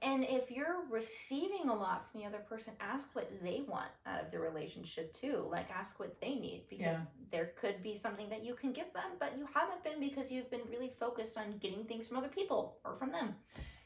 And 0.04 0.26
if 0.26 0.52
you're 0.52 0.84
receiving 0.89 1.70
a 1.70 1.74
lot 1.74 2.12
from 2.12 2.20
the 2.20 2.28
other 2.28 2.39
person, 2.39 2.74
ask 2.82 3.16
what 3.16 3.32
they 3.42 3.63
want 3.68 3.88
out 4.06 4.22
of 4.22 4.32
the 4.32 4.39
relationship 4.39 5.13
too. 5.13 5.48
Like 5.50 5.72
ask 5.72 5.98
what 5.98 6.20
they 6.20 6.36
need 6.36 6.66
because 6.70 7.00
Yeah. 7.00 7.06
there 7.32 7.54
could 7.60 7.82
be 7.82 7.96
something 7.96 8.28
that 8.30 8.44
you 8.44 8.54
can 8.54 8.74
give 8.74 8.92
them, 8.94 9.12
but 9.18 9.38
you 9.38 9.48
haven't 9.54 9.82
been 9.84 10.02
because 10.02 10.30
you've 10.30 10.52
been 10.52 10.68
really 10.70 10.89
focused 11.00 11.38
on 11.38 11.58
getting 11.60 11.86
things 11.86 12.06
from 12.06 12.18
other 12.18 12.28
people 12.28 12.78
or 12.84 12.98
from 12.98 13.12
them. 13.12 13.34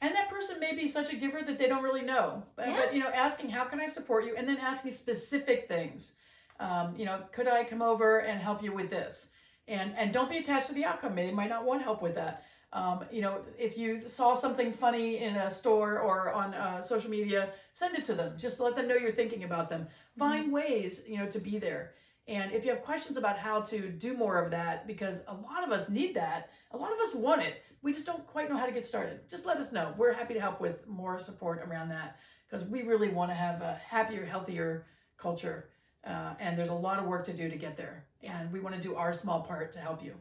And 0.02 0.16
that 0.16 0.28
person 0.30 0.60
may 0.60 0.74
be 0.76 0.88
such 0.88 1.14
a 1.14 1.16
giver 1.16 1.44
that 1.44 1.60
they 1.60 1.68
don't 1.68 1.84
really 1.84 2.02
know. 2.02 2.44
But, 2.56 2.68
Yeah. 2.68 2.78
but 2.78 2.94
you 2.96 3.00
know, 3.00 3.10
asking 3.10 3.50
how 3.52 3.66
can 3.66 3.80
I 3.80 3.86
support 3.88 4.26
you, 4.26 4.36
and 4.36 4.48
then 4.48 4.58
asking 4.58 4.92
specific 4.92 5.68
things. 5.68 6.18
Um, 6.60 6.96
you 6.98 7.06
know, 7.06 7.26
could 7.32 7.48
I 7.48 7.64
come 7.64 7.84
over 7.84 8.20
and 8.20 8.42
help 8.42 8.64
you 8.64 8.74
with 8.74 8.90
this? 8.90 9.32
And 9.68 9.96
and 9.98 10.12
don't 10.14 10.30
be 10.30 10.38
attached 10.38 10.68
to 10.68 10.74
the 10.74 10.86
outcome. 10.86 11.14
They 11.16 11.32
might 11.32 11.50
not 11.50 11.64
want 11.66 11.84
help 11.84 12.02
with 12.02 12.16
that. 12.16 12.44
Um, 12.74 13.06
you 13.12 13.22
know, 13.22 13.40
if 13.58 13.78
you 13.78 14.02
saw 14.08 14.36
something 14.36 14.74
funny 14.74 15.20
in 15.20 15.36
a 15.36 15.50
store 15.50 16.00
or 16.00 16.34
on 16.34 16.54
uh, 16.54 16.82
social 16.82 17.10
media, 17.10 17.50
send 17.74 17.96
it 17.96 18.04
to 18.06 18.14
them. 18.14 18.34
Just 18.38 18.60
let 18.60 18.76
them 18.76 18.88
know 18.88 18.96
you're 18.96 19.12
thinking 19.12 19.44
about 19.46 19.70
them. 19.70 19.88
Find 20.18 20.52
ways, 20.52 21.02
you 21.08 21.18
know, 21.18 21.28
to 21.28 21.40
be 21.40 21.58
there. 21.60 21.94
And 22.28 22.52
if 22.52 22.66
you 22.66 22.72
have 22.72 22.82
questions 22.82 23.16
about 23.16 23.38
how 23.38 23.62
to 23.62 23.90
do 23.90 24.14
more 24.14 24.38
of 24.42 24.52
that, 24.52 24.86
because 24.86 25.24
a 25.30 25.34
lot 25.34 25.64
of 25.64 25.72
us 25.72 25.90
need 25.90 26.14
that, 26.16 26.50
a 26.72 26.78
lot 26.78 26.92
of 26.92 27.00
us 27.00 27.16
want 27.16 27.42
it, 27.42 27.64
we 27.82 27.94
just 27.94 28.06
don't 28.06 28.28
quite 28.28 28.50
know 28.50 28.58
how 28.58 28.66
to 28.66 28.74
get 28.74 28.86
started. 28.86 29.22
Just 29.30 29.46
let 29.46 29.58
us 29.58 29.72
know. 29.72 29.94
We're 29.98 30.12
happy 30.12 30.34
to 30.34 30.42
help 30.42 30.60
with 30.60 30.86
more 30.88 31.20
support 31.20 31.66
around 31.66 31.88
that 31.90 32.18
because 32.50 32.68
we 32.68 32.82
really 32.82 33.10
want 33.10 33.32
to 33.32 33.36
have 33.36 33.62
a 33.62 33.80
happier, 33.88 34.26
healthier 34.26 34.88
culture. 35.18 35.70
Uh, 36.06 36.34
and 36.40 36.58
there's 36.58 36.70
a 36.70 36.74
lot 36.74 37.00
of 37.00 37.06
work 37.06 37.24
to 37.26 37.34
do 37.34 37.50
to 37.50 37.56
get 37.56 37.78
there. 37.78 38.06
And 38.24 38.52
we 38.52 38.60
want 38.60 38.76
to 38.76 38.82
do 38.82 38.96
our 38.96 39.14
small 39.14 39.42
part 39.42 39.72
to 39.74 39.80
help 39.80 40.04
you. 40.04 40.14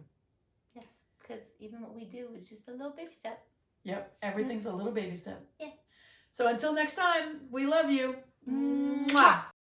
Because 1.26 1.44
even 1.58 1.80
what 1.80 1.94
we 1.94 2.04
do 2.04 2.28
is 2.36 2.48
just 2.48 2.68
a 2.68 2.72
little 2.72 2.90
baby 2.90 3.12
step. 3.12 3.42
Yep, 3.84 4.16
everything's 4.22 4.66
a 4.66 4.72
little 4.72 4.92
baby 4.92 5.16
step. 5.16 5.44
Yeah. 5.60 5.70
So 6.32 6.48
until 6.48 6.72
next 6.72 6.94
time, 6.96 7.40
we 7.50 7.66
love 7.66 7.90
you. 7.90 8.16
Mwah. 8.48 9.42